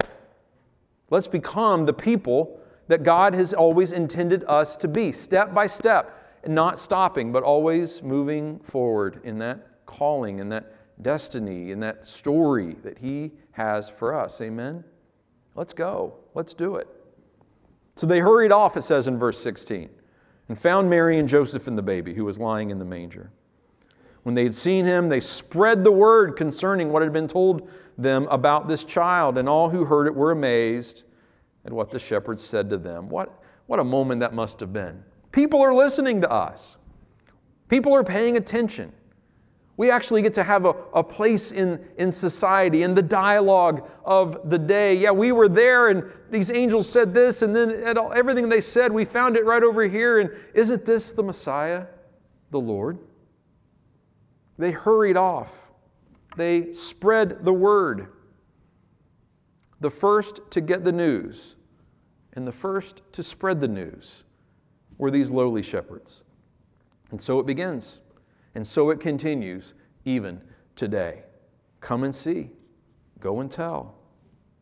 Let's 1.10 1.28
become 1.28 1.86
the 1.86 1.94
people 1.94 2.60
that 2.88 3.04
God 3.04 3.34
has 3.34 3.54
always 3.54 3.92
intended 3.92 4.44
us 4.48 4.76
to 4.78 4.88
be, 4.88 5.12
step 5.12 5.54
by 5.54 5.68
step, 5.68 6.16
and 6.44 6.56
not 6.56 6.80
stopping, 6.80 7.32
but 7.32 7.44
always 7.44 8.02
moving 8.02 8.60
forward 8.60 9.20
in 9.24 9.38
that 9.40 9.86
calling, 9.86 10.40
in 10.40 10.50
that 10.50 10.74
destiny, 11.02 11.72
in 11.72 11.80
that 11.80 12.06
story 12.06 12.76
that 12.84 12.98
He 12.98 13.32
has 13.60 13.90
for 13.90 14.14
us. 14.14 14.40
Amen? 14.42 14.84
Let's 15.56 15.74
go. 15.74 16.16
Let's 16.34 16.54
do 16.54 16.78
it. 16.78 16.88
So 17.96 18.08
they 18.08 18.20
hurried 18.20 18.54
off, 18.54 18.78
it 18.78 18.84
says 18.84 19.10
in 19.10 19.20
verse 19.20 19.38
16, 19.40 19.90
and 20.48 20.58
found 20.58 20.90
Mary 20.90 21.20
and 21.20 21.28
Joseph 21.28 21.68
and 21.68 21.78
the 21.78 21.84
baby 21.84 22.14
who 22.14 22.24
was 22.24 22.40
lying 22.40 22.70
in 22.70 22.80
the 22.80 22.86
manger. 22.86 23.32
When 24.24 24.36
they 24.36 24.44
had 24.44 24.56
seen 24.56 24.86
him, 24.86 25.10
they 25.10 25.20
spread 25.20 25.84
the 25.84 25.92
word 25.92 26.38
concerning 26.38 26.92
what 26.92 27.02
had 27.02 27.12
been 27.12 27.28
told 27.28 27.70
them 27.98 28.26
about 28.32 28.70
this 28.70 28.86
child, 28.86 29.38
and 29.38 29.50
all 29.50 29.70
who 29.70 29.84
heard 29.84 30.08
it 30.08 30.16
were 30.16 30.32
amazed 30.32 31.04
at 31.66 31.74
what 31.74 31.90
the 31.90 32.00
shepherds 32.00 32.44
said 32.44 32.70
to 32.70 32.78
them. 32.78 33.10
What, 33.10 33.44
what 33.66 33.82
a 33.82 33.84
moment 33.84 34.22
that 34.22 34.34
must 34.34 34.62
have 34.62 34.72
been. 34.72 35.04
People 35.34 35.62
are 35.62 35.74
listening 35.74 36.22
to 36.22 36.32
us, 36.32 36.78
people 37.68 37.94
are 37.94 38.04
paying 38.04 38.38
attention. 38.38 38.94
We 39.80 39.90
actually 39.90 40.22
get 40.24 40.34
to 40.34 40.44
have 40.44 40.66
a, 40.66 40.76
a 40.94 41.02
place 41.02 41.54
in, 41.54 41.82
in 41.98 42.12
society, 42.12 42.84
in 42.84 42.94
the 42.94 43.02
dialogue 43.02 43.90
of 44.04 44.50
the 44.50 44.60
day. 44.60 44.94
Yeah, 44.94 45.12
we 45.12 45.32
were 45.32 45.48
there 45.48 45.88
and 45.88 46.04
these 46.30 46.52
angels 46.52 46.90
said 46.90 47.14
this, 47.14 47.44
and 47.44 47.56
then 47.56 47.98
everything 48.14 48.50
they 48.50 48.60
said, 48.60 48.92
we 48.92 49.06
found 49.06 49.38
it 49.38 49.46
right 49.46 49.64
over 49.64 49.84
here. 49.84 50.20
And 50.20 50.32
isn't 50.54 50.86
this 50.86 51.14
the 51.14 51.24
Messiah, 51.24 51.86
the 52.52 52.60
Lord? 52.60 53.00
They 54.58 54.72
hurried 54.72 55.16
off, 55.16 55.72
they 56.36 56.74
spread 56.74 57.46
the 57.46 57.54
word. 57.54 58.10
The 59.80 59.90
first 59.90 60.42
to 60.52 60.60
get 60.60 60.84
the 60.84 60.92
news 60.92 61.56
and 62.34 62.46
the 62.46 62.52
first 62.52 63.02
to 63.14 63.24
spread 63.24 63.62
the 63.62 63.70
news 63.70 64.26
were 64.98 65.10
these 65.10 65.32
lowly 65.32 65.64
shepherds. 65.64 66.26
And 67.12 67.22
so 67.22 67.40
it 67.40 67.46
begins. 67.46 68.02
And 68.56 68.66
so 68.66 68.90
it 68.90 69.00
continues 69.00 69.74
even 70.06 70.42
today. 70.76 71.24
Come 71.80 72.04
and 72.04 72.14
see. 72.14 72.50
Go 73.20 73.42
and 73.42 73.52
tell 73.52 73.96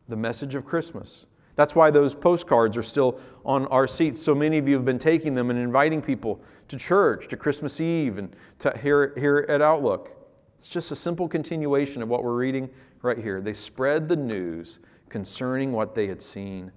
the 0.08 0.16
message 0.16 0.54
of 0.54 0.64
Christmas. 0.64 1.26
That's 1.54 1.74
why 1.74 1.90
those 1.90 2.14
postcards 2.14 2.76
are 2.76 2.82
still 2.82 3.20
on 3.44 3.66
our 3.66 3.86
seats. 3.86 4.20
So 4.20 4.34
many 4.34 4.58
of 4.58 4.68
you 4.68 4.74
have 4.76 4.84
been 4.84 4.98
taking 4.98 5.34
them 5.34 5.50
and 5.50 5.58
inviting 5.58 6.00
people 6.00 6.40
to 6.68 6.76
church, 6.76 7.28
to 7.28 7.36
Christmas 7.36 7.80
Eve, 7.80 8.18
and 8.18 8.34
to 8.60 8.76
here, 8.78 9.12
here 9.16 9.44
at 9.48 9.60
Outlook. 9.60 10.16
It's 10.56 10.68
just 10.68 10.92
a 10.92 10.96
simple 10.96 11.28
continuation 11.28 12.02
of 12.02 12.08
what 12.08 12.22
we're 12.22 12.36
reading 12.36 12.70
right 13.02 13.18
here. 13.18 13.40
They 13.40 13.52
spread 13.52 14.08
the 14.08 14.16
news 14.16 14.78
concerning 15.08 15.72
what 15.72 15.94
they 15.94 16.06
had 16.06 16.22
seen 16.22 16.70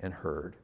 and 0.00 0.12
heard. 0.12 0.56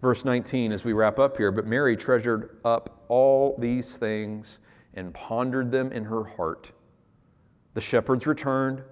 Verse 0.00 0.24
19, 0.24 0.70
as 0.70 0.84
we 0.84 0.92
wrap 0.92 1.18
up 1.18 1.36
here, 1.36 1.50
but 1.50 1.66
Mary 1.66 1.96
treasured 1.96 2.58
up 2.64 3.04
all 3.08 3.56
these 3.58 3.96
things 3.96 4.60
and 4.94 5.12
pondered 5.12 5.72
them 5.72 5.90
in 5.90 6.04
her 6.04 6.24
heart. 6.24 6.72
The 7.74 7.80
shepherds 7.80 8.26
returned, 8.26 8.82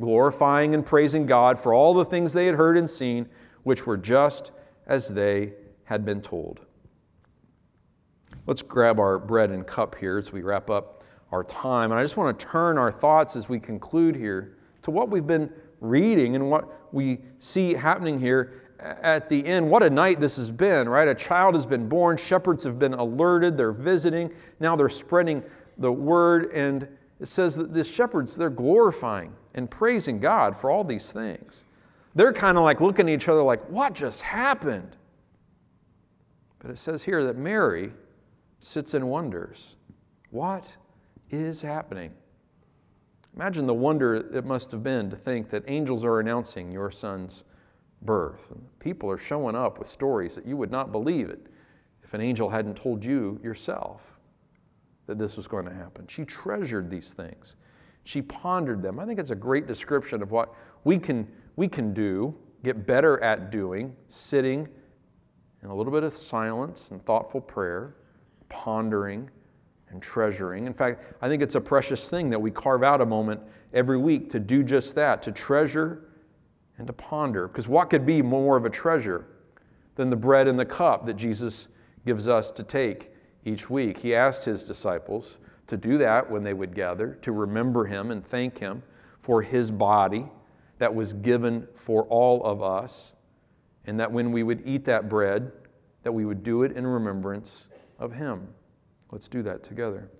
glorifying 0.00 0.74
and 0.74 0.84
praising 0.84 1.26
God 1.26 1.58
for 1.58 1.74
all 1.74 1.92
the 1.92 2.04
things 2.04 2.32
they 2.32 2.46
had 2.46 2.54
heard 2.54 2.78
and 2.78 2.88
seen, 2.88 3.28
which 3.64 3.86
were 3.86 3.96
just 3.96 4.52
as 4.86 5.08
they 5.08 5.52
had 5.84 6.04
been 6.04 6.22
told. 6.22 6.60
Let's 8.46 8.62
grab 8.62 8.98
our 8.98 9.18
bread 9.18 9.50
and 9.50 9.66
cup 9.66 9.96
here 9.96 10.18
as 10.18 10.32
we 10.32 10.42
wrap 10.42 10.70
up 10.70 11.04
our 11.32 11.44
time. 11.44 11.90
And 11.90 11.98
I 11.98 12.04
just 12.04 12.16
want 12.16 12.38
to 12.38 12.46
turn 12.46 12.78
our 12.78 12.92
thoughts 12.92 13.36
as 13.36 13.48
we 13.48 13.58
conclude 13.58 14.16
here 14.16 14.56
to 14.82 14.90
what 14.90 15.10
we've 15.10 15.26
been 15.26 15.52
reading 15.80 16.34
and 16.34 16.48
what 16.50 16.94
we 16.94 17.18
see 17.38 17.74
happening 17.74 18.18
here 18.18 18.65
at 18.80 19.28
the 19.28 19.44
end, 19.46 19.70
what 19.70 19.82
a 19.82 19.90
night 19.90 20.20
this 20.20 20.36
has 20.36 20.50
been, 20.50 20.88
right? 20.88 21.08
A 21.08 21.14
child 21.14 21.54
has 21.54 21.66
been 21.66 21.88
born, 21.88 22.16
shepherds 22.16 22.64
have 22.64 22.78
been 22.78 22.94
alerted, 22.94 23.56
they're 23.56 23.72
visiting, 23.72 24.32
now 24.60 24.76
they're 24.76 24.88
spreading 24.88 25.42
the 25.78 25.90
word, 25.90 26.50
and 26.52 26.88
it 27.20 27.28
says 27.28 27.56
that 27.56 27.72
the 27.72 27.84
shepherds, 27.84 28.36
they're 28.36 28.50
glorifying 28.50 29.32
and 29.54 29.70
praising 29.70 30.20
God 30.20 30.56
for 30.56 30.70
all 30.70 30.84
these 30.84 31.12
things. 31.12 31.64
They're 32.14 32.32
kind 32.32 32.58
of 32.58 32.64
like 32.64 32.80
looking 32.80 33.08
at 33.08 33.14
each 33.14 33.28
other 33.28 33.42
like, 33.42 33.64
what 33.70 33.94
just 33.94 34.22
happened? 34.22 34.96
But 36.58 36.70
it 36.70 36.78
says 36.78 37.02
here 37.02 37.24
that 37.24 37.36
Mary 37.36 37.92
sits 38.60 38.94
and 38.94 39.08
wonders, 39.08 39.76
what 40.30 40.76
is 41.30 41.62
happening? 41.62 42.12
Imagine 43.34 43.66
the 43.66 43.74
wonder 43.74 44.14
it 44.14 44.44
must 44.44 44.70
have 44.72 44.82
been 44.82 45.10
to 45.10 45.16
think 45.16 45.50
that 45.50 45.64
angels 45.68 46.04
are 46.04 46.20
announcing 46.20 46.72
your 46.72 46.90
son's 46.90 47.44
birth. 48.02 48.50
And 48.50 48.66
people 48.78 49.10
are 49.10 49.18
showing 49.18 49.56
up 49.56 49.78
with 49.78 49.88
stories 49.88 50.34
that 50.34 50.46
you 50.46 50.56
would 50.56 50.70
not 50.70 50.92
believe 50.92 51.28
it 51.28 51.46
if 52.02 52.14
an 52.14 52.20
angel 52.20 52.48
hadn't 52.48 52.76
told 52.76 53.04
you 53.04 53.40
yourself 53.42 54.18
that 55.06 55.18
this 55.18 55.36
was 55.36 55.46
going 55.46 55.64
to 55.64 55.74
happen. 55.74 56.06
She 56.08 56.24
treasured 56.24 56.90
these 56.90 57.12
things. 57.12 57.56
She 58.04 58.22
pondered 58.22 58.82
them. 58.82 59.00
I 59.00 59.06
think 59.06 59.18
it's 59.18 59.30
a 59.30 59.36
great 59.36 59.66
description 59.66 60.22
of 60.22 60.30
what 60.30 60.54
we 60.84 60.98
can, 60.98 61.26
we 61.56 61.68
can 61.68 61.92
do, 61.92 62.34
get 62.62 62.86
better 62.86 63.22
at 63.22 63.50
doing, 63.50 63.94
sitting 64.08 64.68
in 65.62 65.68
a 65.68 65.74
little 65.74 65.92
bit 65.92 66.04
of 66.04 66.12
silence 66.12 66.90
and 66.90 67.04
thoughtful 67.04 67.40
prayer, 67.40 67.96
pondering 68.48 69.28
and 69.90 70.02
treasuring. 70.02 70.66
In 70.66 70.74
fact, 70.74 71.16
I 71.20 71.28
think 71.28 71.42
it's 71.42 71.54
a 71.54 71.60
precious 71.60 72.08
thing 72.08 72.30
that 72.30 72.38
we 72.38 72.50
carve 72.50 72.82
out 72.82 73.00
a 73.00 73.06
moment 73.06 73.40
every 73.72 73.98
week 73.98 74.30
to 74.30 74.40
do 74.40 74.62
just 74.62 74.94
that, 74.94 75.22
to 75.22 75.32
treasure 75.32 76.05
and 76.78 76.86
to 76.86 76.92
ponder. 76.92 77.48
Because 77.48 77.68
what 77.68 77.90
could 77.90 78.04
be 78.06 78.22
more 78.22 78.56
of 78.56 78.64
a 78.64 78.70
treasure 78.70 79.26
than 79.94 80.10
the 80.10 80.16
bread 80.16 80.48
and 80.48 80.58
the 80.58 80.64
cup 80.64 81.06
that 81.06 81.14
Jesus 81.14 81.68
gives 82.04 82.28
us 82.28 82.50
to 82.52 82.62
take 82.62 83.12
each 83.44 83.70
week? 83.70 83.98
He 83.98 84.14
asked 84.14 84.44
his 84.44 84.64
disciples 84.64 85.38
to 85.66 85.76
do 85.76 85.98
that 85.98 86.30
when 86.30 86.42
they 86.42 86.54
would 86.54 86.74
gather, 86.74 87.14
to 87.22 87.32
remember 87.32 87.84
him 87.84 88.10
and 88.10 88.24
thank 88.24 88.58
him 88.58 88.82
for 89.18 89.42
his 89.42 89.70
body 89.70 90.28
that 90.78 90.94
was 90.94 91.12
given 91.14 91.66
for 91.74 92.04
all 92.04 92.44
of 92.44 92.62
us, 92.62 93.14
and 93.86 93.98
that 93.98 94.10
when 94.10 94.30
we 94.30 94.42
would 94.42 94.62
eat 94.64 94.84
that 94.84 95.08
bread, 95.08 95.50
that 96.02 96.12
we 96.12 96.24
would 96.24 96.42
do 96.42 96.62
it 96.62 96.72
in 96.72 96.86
remembrance 96.86 97.68
of 97.98 98.12
him. 98.12 98.46
Let's 99.10 99.26
do 99.28 99.42
that 99.42 99.64
together. 99.64 100.10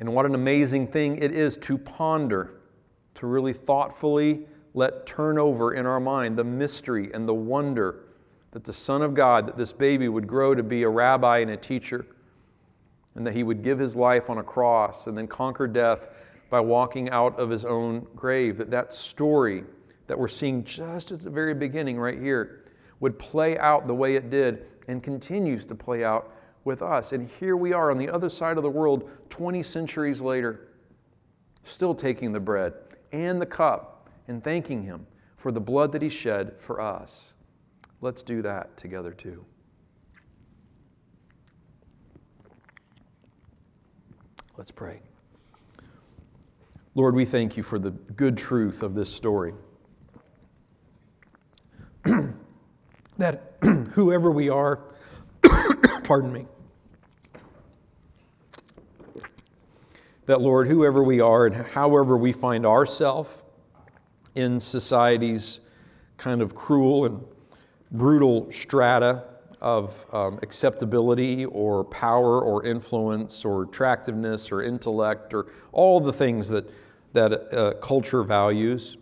And 0.00 0.14
what 0.14 0.24
an 0.24 0.34
amazing 0.34 0.86
thing 0.86 1.18
it 1.18 1.32
is 1.32 1.58
to 1.58 1.76
ponder, 1.76 2.62
to 3.16 3.26
really 3.26 3.52
thoughtfully 3.52 4.46
let 4.72 5.06
turn 5.06 5.38
over 5.38 5.74
in 5.74 5.84
our 5.84 6.00
mind 6.00 6.36
the 6.36 6.44
mystery 6.44 7.10
and 7.12 7.28
the 7.28 7.34
wonder 7.34 8.06
that 8.52 8.64
the 8.64 8.72
Son 8.72 9.02
of 9.02 9.12
God, 9.14 9.46
that 9.46 9.58
this 9.58 9.74
baby 9.74 10.08
would 10.08 10.26
grow 10.26 10.54
to 10.54 10.62
be 10.62 10.82
a 10.84 10.88
rabbi 10.88 11.38
and 11.38 11.50
a 11.50 11.56
teacher, 11.56 12.06
and 13.14 13.26
that 13.26 13.34
he 13.34 13.42
would 13.42 13.62
give 13.62 13.78
his 13.78 13.94
life 13.94 14.30
on 14.30 14.38
a 14.38 14.42
cross 14.42 15.06
and 15.06 15.16
then 15.16 15.26
conquer 15.26 15.66
death 15.66 16.08
by 16.48 16.60
walking 16.60 17.10
out 17.10 17.38
of 17.38 17.50
his 17.50 17.66
own 17.66 18.06
grave. 18.16 18.56
That 18.56 18.70
that 18.70 18.92
story 18.94 19.64
that 20.06 20.18
we're 20.18 20.28
seeing 20.28 20.64
just 20.64 21.12
at 21.12 21.20
the 21.20 21.30
very 21.30 21.54
beginning 21.54 21.98
right 21.98 22.18
here 22.18 22.64
would 23.00 23.18
play 23.18 23.58
out 23.58 23.86
the 23.86 23.94
way 23.94 24.14
it 24.14 24.30
did 24.30 24.66
and 24.88 25.02
continues 25.02 25.66
to 25.66 25.74
play 25.74 26.04
out 26.04 26.34
with 26.70 26.82
us. 26.82 27.12
And 27.12 27.28
here 27.28 27.56
we 27.56 27.72
are 27.72 27.90
on 27.90 27.98
the 27.98 28.08
other 28.08 28.28
side 28.28 28.56
of 28.56 28.62
the 28.62 28.70
world 28.70 29.10
20 29.28 29.60
centuries 29.60 30.22
later, 30.22 30.68
still 31.64 31.96
taking 31.96 32.32
the 32.32 32.38
bread 32.38 32.74
and 33.10 33.42
the 33.42 33.46
cup 33.46 34.08
and 34.28 34.44
thanking 34.44 34.80
Him 34.80 35.04
for 35.34 35.50
the 35.50 35.60
blood 35.60 35.90
that 35.90 36.00
He 36.00 36.08
shed 36.08 36.60
for 36.60 36.80
us. 36.80 37.34
Let's 38.00 38.22
do 38.22 38.40
that 38.42 38.76
together 38.76 39.12
too. 39.12 39.44
Let's 44.56 44.70
pray. 44.70 45.00
Lord, 46.94 47.16
we 47.16 47.24
thank 47.24 47.56
you 47.56 47.64
for 47.64 47.80
the 47.80 47.90
good 47.90 48.38
truth 48.38 48.84
of 48.84 48.94
this 48.94 49.12
story. 49.12 49.54
that 53.18 53.54
whoever 53.92 54.30
we 54.30 54.48
are, 54.48 54.78
pardon 56.04 56.32
me, 56.32 56.46
that 60.26 60.40
Lord, 60.40 60.68
whoever 60.68 61.02
we 61.02 61.20
are 61.20 61.46
and 61.46 61.54
however 61.54 62.16
we 62.16 62.32
find 62.32 62.64
ourselves 62.66 63.42
in 64.34 64.60
society's 64.60 65.60
kind 66.16 66.42
of 66.42 66.54
cruel 66.54 67.06
and 67.06 67.24
brutal 67.90 68.50
strata 68.52 69.24
of 69.60 70.06
um, 70.12 70.38
acceptability 70.42 71.44
or 71.46 71.84
power 71.84 72.40
or 72.40 72.64
influence 72.64 73.44
or 73.44 73.64
attractiveness 73.64 74.50
or 74.50 74.62
intellect 74.62 75.34
or 75.34 75.46
all 75.72 76.00
the 76.00 76.12
things 76.12 76.48
that, 76.48 76.70
that 77.12 77.52
uh, 77.52 77.74
culture 77.74 78.22
values, 78.22 78.96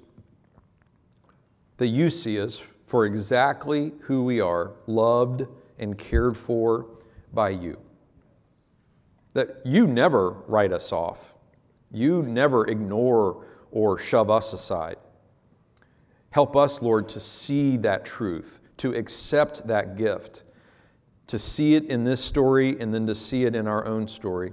that 1.76 1.88
you 1.88 2.10
see 2.10 2.40
us 2.40 2.60
for 2.86 3.04
exactly 3.06 3.92
who 4.00 4.24
we 4.24 4.40
are, 4.40 4.72
loved 4.86 5.46
and 5.78 5.96
cared 5.96 6.36
for 6.36 6.86
by 7.32 7.50
you. 7.50 7.78
That 9.34 9.60
you 9.64 9.86
never 9.86 10.30
write 10.46 10.72
us 10.72 10.92
off, 10.92 11.34
you 11.90 12.22
never 12.22 12.66
ignore 12.66 13.44
or 13.70 13.98
shove 13.98 14.30
us 14.30 14.52
aside. 14.52 14.96
Help 16.30 16.56
us, 16.56 16.82
Lord, 16.82 17.08
to 17.10 17.20
see 17.20 17.76
that 17.78 18.04
truth, 18.04 18.60
to 18.78 18.94
accept 18.94 19.66
that 19.66 19.96
gift, 19.96 20.44
to 21.26 21.38
see 21.38 21.74
it 21.74 21.84
in 21.84 22.04
this 22.04 22.22
story 22.22 22.78
and 22.80 22.92
then 22.92 23.06
to 23.06 23.14
see 23.14 23.44
it 23.44 23.54
in 23.54 23.66
our 23.66 23.86
own 23.86 24.06
story. 24.08 24.52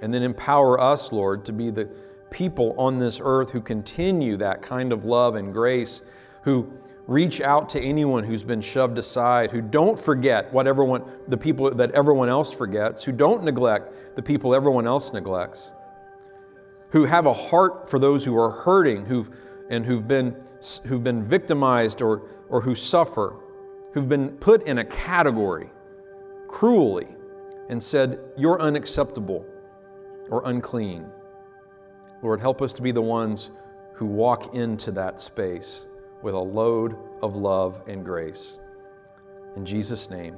And 0.00 0.12
then 0.12 0.22
empower 0.22 0.80
us, 0.80 1.12
Lord, 1.12 1.44
to 1.46 1.52
be 1.52 1.70
the 1.70 1.86
people 2.30 2.74
on 2.78 2.98
this 2.98 3.20
earth 3.22 3.50
who 3.50 3.60
continue 3.60 4.36
that 4.36 4.62
kind 4.62 4.92
of 4.92 5.04
love 5.04 5.36
and 5.36 5.52
grace, 5.52 6.02
who 6.42 6.70
reach 7.06 7.40
out 7.40 7.68
to 7.70 7.80
anyone 7.80 8.24
who's 8.24 8.42
been 8.42 8.60
shoved 8.60 8.98
aside, 8.98 9.50
who 9.50 9.60
don't 9.60 9.98
forget 9.98 10.52
what 10.52 10.66
everyone, 10.66 11.02
the 11.28 11.36
people 11.36 11.70
that 11.70 11.90
everyone 11.92 12.28
else 12.28 12.52
forgets, 12.52 13.04
who 13.04 13.12
don't 13.12 13.44
neglect 13.44 14.16
the 14.16 14.22
people 14.22 14.54
everyone 14.54 14.86
else 14.86 15.12
neglects, 15.12 15.72
who 16.90 17.04
have 17.04 17.26
a 17.26 17.32
heart 17.32 17.88
for 17.88 17.98
those 17.98 18.24
who 18.24 18.36
are 18.36 18.50
hurting, 18.50 19.04
who've 19.06 19.30
and 19.68 19.84
who've 19.84 20.06
been 20.06 20.36
who've 20.86 21.04
been 21.04 21.24
victimized 21.24 22.02
or 22.02 22.22
or 22.48 22.60
who 22.60 22.74
suffer, 22.74 23.36
who've 23.92 24.08
been 24.08 24.30
put 24.38 24.66
in 24.66 24.78
a 24.78 24.84
category 24.84 25.70
cruelly 26.48 27.08
and 27.68 27.82
said, 27.82 28.20
You're 28.36 28.60
unacceptable 28.60 29.46
or 30.30 30.42
unclean. 30.44 31.06
Lord, 32.22 32.40
help 32.40 32.62
us 32.62 32.72
to 32.74 32.82
be 32.82 32.90
the 32.90 33.02
ones 33.02 33.50
who 33.94 34.06
walk 34.06 34.54
into 34.54 34.90
that 34.92 35.20
space 35.20 35.88
with 36.26 36.34
a 36.34 36.38
load 36.38 36.96
of 37.22 37.36
love 37.36 37.80
and 37.86 38.04
grace. 38.04 38.58
In 39.54 39.64
Jesus' 39.64 40.10
name, 40.10 40.34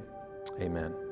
amen. 0.60 1.07